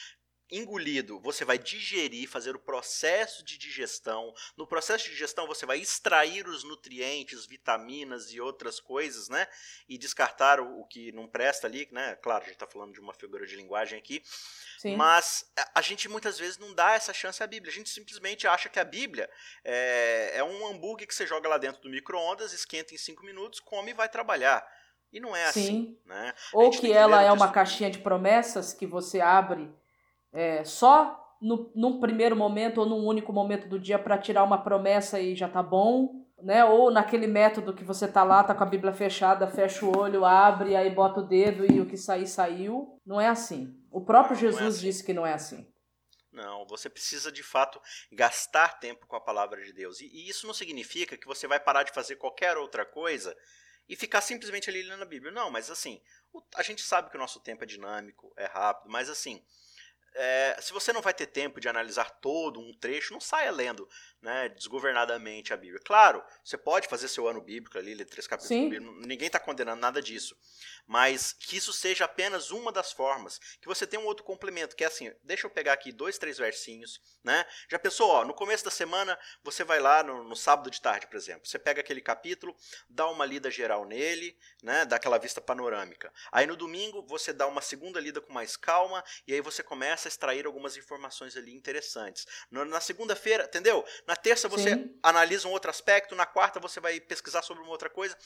engolido, 0.57 1.19
você 1.19 1.43
vai 1.43 1.57
digerir, 1.57 2.29
fazer 2.29 2.55
o 2.55 2.59
processo 2.59 3.43
de 3.43 3.57
digestão. 3.57 4.33
No 4.55 4.67
processo 4.67 5.05
de 5.05 5.11
digestão, 5.11 5.47
você 5.47 5.65
vai 5.65 5.79
extrair 5.79 6.47
os 6.47 6.63
nutrientes, 6.63 7.45
vitaminas 7.45 8.31
e 8.31 8.39
outras 8.39 8.79
coisas, 8.79 9.29
né? 9.29 9.47
E 9.89 9.97
descartar 9.97 10.59
o, 10.59 10.81
o 10.81 10.85
que 10.85 11.11
não 11.11 11.27
presta 11.27 11.67
ali, 11.67 11.87
né? 11.91 12.15
Claro, 12.21 12.43
a 12.43 12.45
gente 12.45 12.55
está 12.55 12.67
falando 12.67 12.93
de 12.93 12.99
uma 12.99 13.13
figura 13.13 13.45
de 13.45 13.55
linguagem 13.55 13.97
aqui. 13.97 14.21
Sim. 14.77 14.95
Mas 14.95 15.45
a 15.73 15.81
gente 15.81 16.07
muitas 16.07 16.37
vezes 16.37 16.57
não 16.57 16.73
dá 16.73 16.93
essa 16.93 17.13
chance 17.13 17.41
à 17.41 17.47
Bíblia. 17.47 17.71
A 17.71 17.75
gente 17.75 17.89
simplesmente 17.89 18.47
acha 18.47 18.69
que 18.69 18.79
a 18.79 18.83
Bíblia 18.83 19.29
é, 19.63 20.33
é 20.35 20.43
um 20.43 20.67
hambúrguer 20.67 21.07
que 21.07 21.15
você 21.15 21.25
joga 21.25 21.49
lá 21.49 21.57
dentro 21.57 21.81
do 21.81 21.89
micro-ondas, 21.89 22.53
esquenta 22.53 22.93
em 22.93 22.97
cinco 22.97 23.25
minutos, 23.25 23.59
come 23.59 23.91
e 23.91 23.93
vai 23.93 24.09
trabalhar. 24.09 24.65
E 25.11 25.19
não 25.19 25.35
é 25.35 25.51
Sim. 25.51 25.61
assim. 25.61 25.97
Né? 26.05 26.33
Ou 26.53 26.71
que 26.71 26.91
ela 26.91 27.21
é 27.21 27.31
uma 27.31 27.51
caixinha 27.51 27.89
de 27.89 27.99
promessas 27.99 28.73
que 28.73 28.85
você 28.85 29.21
abre 29.21 29.71
é, 30.33 30.63
só 30.63 31.37
no, 31.41 31.71
num 31.75 31.99
primeiro 31.99 32.35
momento 32.35 32.79
ou 32.79 32.85
num 32.85 33.05
único 33.05 33.31
momento 33.31 33.67
do 33.67 33.79
dia 33.79 33.99
para 33.99 34.17
tirar 34.17 34.43
uma 34.43 34.63
promessa 34.63 35.19
e 35.19 35.35
já 35.35 35.47
tá 35.47 35.61
bom, 35.61 36.25
né? 36.41 36.65
Ou 36.65 36.91
naquele 36.91 37.27
método 37.27 37.73
que 37.73 37.83
você 37.83 38.07
tá 38.07 38.23
lá, 38.23 38.43
tá 38.43 38.55
com 38.55 38.63
a 38.63 38.67
Bíblia 38.67 38.93
fechada, 38.93 39.47
fecha 39.47 39.85
o 39.85 39.97
olho, 39.97 40.25
abre, 40.25 40.75
aí 40.75 40.89
bota 40.89 41.19
o 41.19 41.27
dedo 41.27 41.69
e 41.71 41.79
o 41.79 41.85
que 41.85 41.97
sair, 41.97 42.27
saiu. 42.27 42.99
Não 43.05 43.19
é 43.19 43.27
assim. 43.27 43.77
O 43.91 44.01
próprio 44.01 44.35
Jesus 44.35 44.61
é 44.61 44.67
assim. 44.67 44.79
disse 44.79 45.03
que 45.03 45.13
não 45.13 45.25
é 45.25 45.33
assim. 45.33 45.69
Não, 46.31 46.65
você 46.65 46.89
precisa 46.89 47.31
de 47.31 47.43
fato 47.43 47.79
gastar 48.11 48.79
tempo 48.79 49.05
com 49.05 49.15
a 49.15 49.21
palavra 49.21 49.63
de 49.63 49.71
Deus. 49.71 50.01
E, 50.01 50.07
e, 50.07 50.27
isso 50.27 50.47
não 50.47 50.53
significa 50.53 51.15
que 51.15 51.27
você 51.27 51.47
vai 51.47 51.59
parar 51.59 51.83
de 51.83 51.91
fazer 51.91 52.15
qualquer 52.15 52.57
outra 52.57 52.83
coisa 52.83 53.37
e 53.87 53.95
ficar 53.95 54.21
simplesmente 54.21 54.69
ali 54.69 54.81
lendo 54.81 55.03
a 55.03 55.05
Bíblia. 55.05 55.31
Não, 55.31 55.51
mas 55.51 55.69
assim, 55.69 56.01
a 56.55 56.63
gente 56.63 56.81
sabe 56.81 57.11
que 57.11 57.17
o 57.17 57.19
nosso 57.19 57.39
tempo 57.39 57.63
é 57.63 57.67
dinâmico, 57.67 58.33
é 58.35 58.45
rápido, 58.45 58.89
mas 58.89 59.09
assim, 59.09 59.45
é, 60.15 60.57
se 60.61 60.71
você 60.71 60.93
não 60.93 61.01
vai 61.01 61.13
ter 61.13 61.27
tempo 61.27 61.59
de 61.59 61.67
analisar 61.67 62.09
todo 62.21 62.59
um 62.59 62.73
trecho, 62.73 63.13
não 63.13 63.19
saia 63.19 63.51
lendo 63.51 63.87
né, 64.21 64.49
desgovernadamente 64.49 65.53
a 65.53 65.57
Bíblia. 65.57 65.81
Claro, 65.83 66.23
você 66.43 66.57
pode 66.57 66.87
fazer 66.87 67.07
seu 67.07 67.27
ano 67.27 67.41
bíblico 67.41 67.77
ali, 67.77 67.93
ler 67.93 68.05
três 68.05 68.27
capítulos 68.27 68.69
bíblicos, 68.69 69.07
ninguém 69.07 69.27
está 69.27 69.39
condenando 69.39 69.81
nada 69.81 70.01
disso. 70.01 70.37
Mas 70.85 71.33
que 71.33 71.57
isso 71.57 71.71
seja 71.71 72.05
apenas 72.05 72.51
uma 72.51 72.71
das 72.71 72.91
formas. 72.91 73.39
Que 73.61 73.67
você 73.67 73.87
tenha 73.87 74.01
um 74.01 74.05
outro 74.05 74.23
complemento, 74.23 74.75
que 74.75 74.83
é 74.83 74.87
assim, 74.87 75.11
deixa 75.23 75.47
eu 75.47 75.51
pegar 75.51 75.73
aqui 75.73 75.91
dois, 75.91 76.17
três 76.17 76.37
versinhos, 76.37 77.01
né? 77.23 77.45
Já 77.69 77.79
pensou, 77.79 78.09
ó, 78.09 78.25
no 78.25 78.33
começo 78.33 78.65
da 78.65 78.71
semana, 78.71 79.17
você 79.43 79.63
vai 79.63 79.79
lá 79.79 80.03
no, 80.03 80.23
no 80.23 80.35
sábado 80.35 80.69
de 80.69 80.81
tarde, 80.81 81.07
por 81.07 81.15
exemplo, 81.15 81.47
você 81.47 81.57
pega 81.57 81.81
aquele 81.81 82.01
capítulo, 82.01 82.55
dá 82.89 83.07
uma 83.07 83.25
lida 83.25 83.49
geral 83.49 83.85
nele, 83.85 84.37
né, 84.61 84.85
dá 84.85 84.97
aquela 84.97 85.17
vista 85.17 85.39
panorâmica. 85.39 86.11
Aí 86.31 86.45
no 86.45 86.55
domingo, 86.55 87.05
você 87.07 87.31
dá 87.31 87.47
uma 87.47 87.61
segunda 87.61 87.99
lida 87.99 88.19
com 88.19 88.33
mais 88.33 88.57
calma, 88.57 89.03
e 89.27 89.33
aí 89.33 89.41
você 89.41 89.63
começa 89.63 90.07
a 90.07 90.09
extrair 90.09 90.45
algumas 90.45 90.75
informações 90.75 91.37
ali 91.37 91.53
interessantes. 91.53 92.25
Na 92.51 92.81
segunda-feira, 92.81 93.45
entendeu? 93.45 93.85
Na 94.05 94.15
terça 94.15 94.47
você 94.47 94.75
Sim. 94.75 94.99
analisa 95.01 95.47
um 95.47 95.51
outro 95.51 95.69
aspecto, 95.69 96.15
na 96.15 96.25
quarta 96.25 96.59
você 96.59 96.79
vai 96.79 96.99
pesquisar 96.99 97.41
sobre 97.41 97.63
uma 97.63 97.71
outra 97.71 97.89
coisa, 97.89 98.17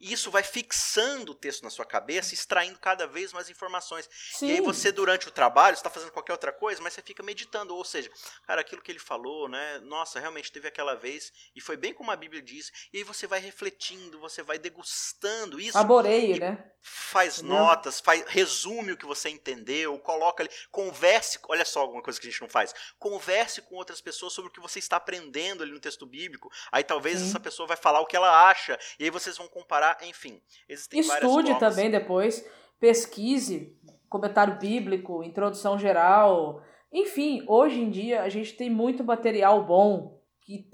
e 0.00 0.12
isso 0.12 0.30
vai 0.30 0.42
fixando 0.42 1.32
o 1.32 1.34
texto 1.34 1.62
na 1.62 1.70
sua 1.70 1.84
cabeça, 1.84 2.05
extraindo 2.14 2.78
cada 2.78 3.06
vez 3.06 3.32
mais 3.32 3.50
informações. 3.50 4.08
Sim. 4.32 4.48
E 4.48 4.52
aí 4.52 4.60
você, 4.60 4.92
durante 4.92 5.28
o 5.28 5.30
trabalho, 5.30 5.74
está 5.74 5.90
fazendo 5.90 6.12
qualquer 6.12 6.32
outra 6.32 6.52
coisa, 6.52 6.80
mas 6.82 6.94
você 6.94 7.02
fica 7.02 7.22
meditando, 7.22 7.74
ou 7.74 7.84
seja, 7.84 8.10
cara, 8.46 8.60
aquilo 8.60 8.82
que 8.82 8.90
ele 8.90 8.98
falou, 8.98 9.48
né? 9.48 9.78
Nossa, 9.80 10.20
realmente 10.20 10.52
teve 10.52 10.68
aquela 10.68 10.94
vez, 10.94 11.32
e 11.54 11.60
foi 11.60 11.76
bem 11.76 11.92
como 11.92 12.10
a 12.10 12.16
Bíblia 12.16 12.40
diz, 12.40 12.70
e 12.92 12.98
aí 12.98 13.02
você 13.04 13.26
vai 13.26 13.40
refletindo, 13.40 14.20
você 14.20 14.42
vai 14.42 14.58
degustando 14.58 15.60
isso. 15.60 15.72
Saboreie, 15.72 16.38
né? 16.38 16.64
Faz 16.80 17.42
notas, 17.42 17.98
faz, 17.98 18.24
resume 18.28 18.92
o 18.92 18.96
que 18.96 19.06
você 19.06 19.28
entendeu, 19.28 19.98
coloca 19.98 20.44
ali, 20.44 20.50
converse, 20.70 21.38
olha 21.48 21.64
só 21.64 21.80
alguma 21.80 22.00
coisa 22.02 22.20
que 22.20 22.28
a 22.28 22.30
gente 22.30 22.40
não 22.40 22.48
faz, 22.48 22.72
converse 22.98 23.60
com 23.62 23.74
outras 23.74 24.00
pessoas 24.00 24.32
sobre 24.32 24.50
o 24.50 24.52
que 24.52 24.60
você 24.60 24.78
está 24.78 24.96
aprendendo 24.96 25.16
aprendendo 25.16 25.62
ali 25.62 25.72
no 25.72 25.80
texto 25.80 26.06
bíblico, 26.06 26.50
aí 26.70 26.84
talvez 26.84 27.18
Sim. 27.18 27.28
essa 27.28 27.40
pessoa 27.40 27.66
vai 27.66 27.76
falar 27.76 28.00
o 28.00 28.06
que 28.06 28.16
ela 28.16 28.48
acha, 28.48 28.78
e 28.98 29.04
aí 29.04 29.10
vocês 29.10 29.36
vão 29.36 29.48
comparar, 29.48 29.98
enfim. 30.02 30.40
Existem 30.68 31.00
Estude 31.00 31.58
também 31.58 31.90
depois, 31.98 32.48
pesquise, 32.78 33.76
comentário 34.08 34.58
bíblico, 34.58 35.22
introdução 35.22 35.78
geral. 35.78 36.62
Enfim, 36.92 37.44
hoje 37.46 37.80
em 37.80 37.90
dia 37.90 38.22
a 38.22 38.28
gente 38.28 38.54
tem 38.54 38.70
muito 38.70 39.04
material 39.04 39.64
bom, 39.64 40.20
que, 40.42 40.68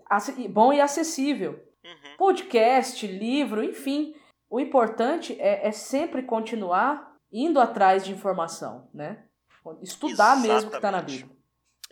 bom 0.48 0.72
e 0.72 0.80
acessível. 0.80 1.52
Uhum. 1.84 2.16
Podcast, 2.16 3.06
livro, 3.06 3.62
enfim. 3.64 4.14
O 4.48 4.60
importante 4.60 5.36
é, 5.40 5.66
é 5.66 5.72
sempre 5.72 6.22
continuar 6.22 7.16
indo 7.32 7.58
atrás 7.58 8.04
de 8.04 8.12
informação, 8.12 8.88
né? 8.92 9.24
Estudar 9.80 10.36
Exatamente. 10.36 10.48
mesmo 10.48 10.68
o 10.68 10.70
que 10.70 10.76
está 10.76 10.90
na 10.90 11.00
Bíblia. 11.00 11.41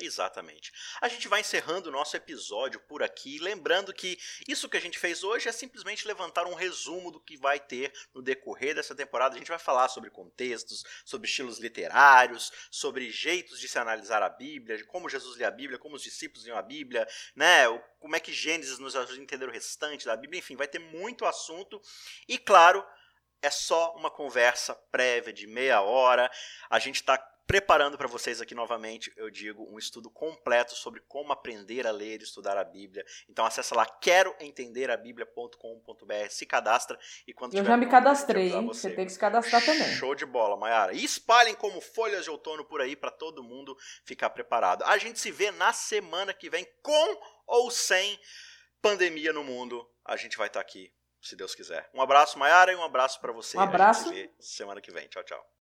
Exatamente. 0.01 0.73
A 1.01 1.09
gente 1.09 1.29
vai 1.29 1.41
encerrando 1.41 1.89
o 1.89 1.93
nosso 1.93 2.17
episódio 2.17 2.81
por 2.81 3.03
aqui, 3.03 3.39
lembrando 3.39 3.93
que 3.93 4.19
isso 4.49 4.69
que 4.69 4.77
a 4.77 4.81
gente 4.81 4.99
fez 4.99 5.23
hoje 5.23 5.49
é 5.49 5.53
simplesmente 5.53 6.07
levantar 6.07 6.47
um 6.47 6.55
resumo 6.55 7.11
do 7.11 7.21
que 7.21 7.37
vai 7.37 7.61
ter 7.61 7.93
no 8.15 8.23
decorrer 8.23 8.75
dessa 8.75 8.95
temporada. 8.95 9.35
A 9.35 9.39
gente 9.39 9.49
vai 9.49 9.59
falar 9.59 9.89
sobre 9.89 10.11
contextos, 10.11 10.85
sobre 11.05 11.29
estilos 11.29 11.59
literários, 11.59 12.51
sobre 12.71 13.11
jeitos 13.11 13.61
de 13.61 13.69
se 13.69 13.79
analisar 13.79 14.23
a 14.23 14.29
Bíblia, 14.29 14.77
de 14.77 14.85
como 14.85 15.09
Jesus 15.09 15.37
lê 15.37 15.45
a 15.45 15.51
Bíblia, 15.51 15.79
como 15.79 15.97
os 15.97 16.03
discípulos 16.03 16.45
liam 16.45 16.57
a 16.57 16.63
Bíblia, 16.63 17.07
né? 17.35 17.67
Como 17.99 18.17
é 18.17 18.21
que 18.21 18.33
Gênesis 18.33 18.79
nos 18.79 18.97
ajuda 18.97 19.19
a 19.19 19.23
entender 19.23 19.47
o 19.47 19.53
restante 19.53 20.07
da 20.07 20.17
Bíblia. 20.17 20.39
Enfim, 20.39 20.57
vai 20.57 20.67
ter 20.67 20.79
muito 20.79 21.27
assunto. 21.27 21.81
E 22.27 22.39
claro, 22.39 22.85
é 23.43 23.51
só 23.51 23.95
uma 23.97 24.11
conversa 24.11 24.75
prévia 24.91 25.33
de 25.33 25.47
meia 25.47 25.81
hora. 25.81 26.31
A 26.69 26.79
gente 26.79 26.97
está 26.97 27.19
preparando 27.51 27.99
para 27.99 28.07
vocês 28.07 28.41
aqui 28.41 28.55
novamente, 28.55 29.13
eu 29.17 29.29
digo, 29.29 29.69
um 29.75 29.77
estudo 29.77 30.09
completo 30.09 30.77
sobre 30.77 31.01
como 31.09 31.33
aprender 31.33 31.85
a 31.85 31.91
ler 31.91 32.21
e 32.21 32.23
estudar 32.23 32.57
a 32.57 32.63
Bíblia. 32.63 33.05
Então 33.29 33.45
acessa 33.45 33.75
lá 33.75 33.85
queroentenderabiblia.com.br, 33.85 36.29
se 36.29 36.47
cadastra 36.47 36.97
e 37.27 37.35
quando 37.35 37.57
Eu 37.57 37.65
já 37.65 37.77
me 37.77 37.89
cadastrei, 37.89 38.53
hein? 38.53 38.67
Você. 38.67 38.91
você 38.91 38.95
tem 38.95 39.05
que 39.05 39.11
se 39.11 39.19
cadastrar 39.19 39.65
também. 39.65 39.89
Show 39.97 40.15
de 40.15 40.25
bola, 40.25 40.57
Mayara. 40.57 40.93
E 40.93 41.03
espalhem 41.03 41.57
como 41.57 41.81
folhas 41.81 42.23
de 42.23 42.31
outono 42.31 42.65
por 42.65 42.81
aí 42.81 42.95
para 42.95 43.11
todo 43.11 43.43
mundo 43.43 43.77
ficar 44.05 44.31
preparado. 44.31 44.85
A 44.85 44.97
gente 44.97 45.19
se 45.19 45.33
vê 45.33 45.51
na 45.51 45.73
semana 45.73 46.33
que 46.33 46.49
vem 46.49 46.65
com 46.81 47.21
ou 47.49 47.69
sem 47.69 48.17
pandemia 48.81 49.33
no 49.33 49.43
mundo. 49.43 49.85
A 50.05 50.17
gente 50.17 50.39
vai 50.39 50.47
estar 50.47 50.61
tá 50.61 50.65
aqui, 50.65 50.95
se 51.21 51.35
Deus 51.35 51.57
quiser. 51.57 51.91
Um 51.93 52.01
abraço, 52.01 52.39
Mayara, 52.39 52.73
e 52.73 52.77
um 52.77 52.85
abraço 52.85 53.21
para 53.21 53.33
você. 53.33 53.59
Um 53.59 53.63
abraço. 53.63 54.09
semana 54.39 54.81
que 54.81 54.93
vem. 54.93 55.09
Tchau, 55.09 55.25
tchau. 55.25 55.51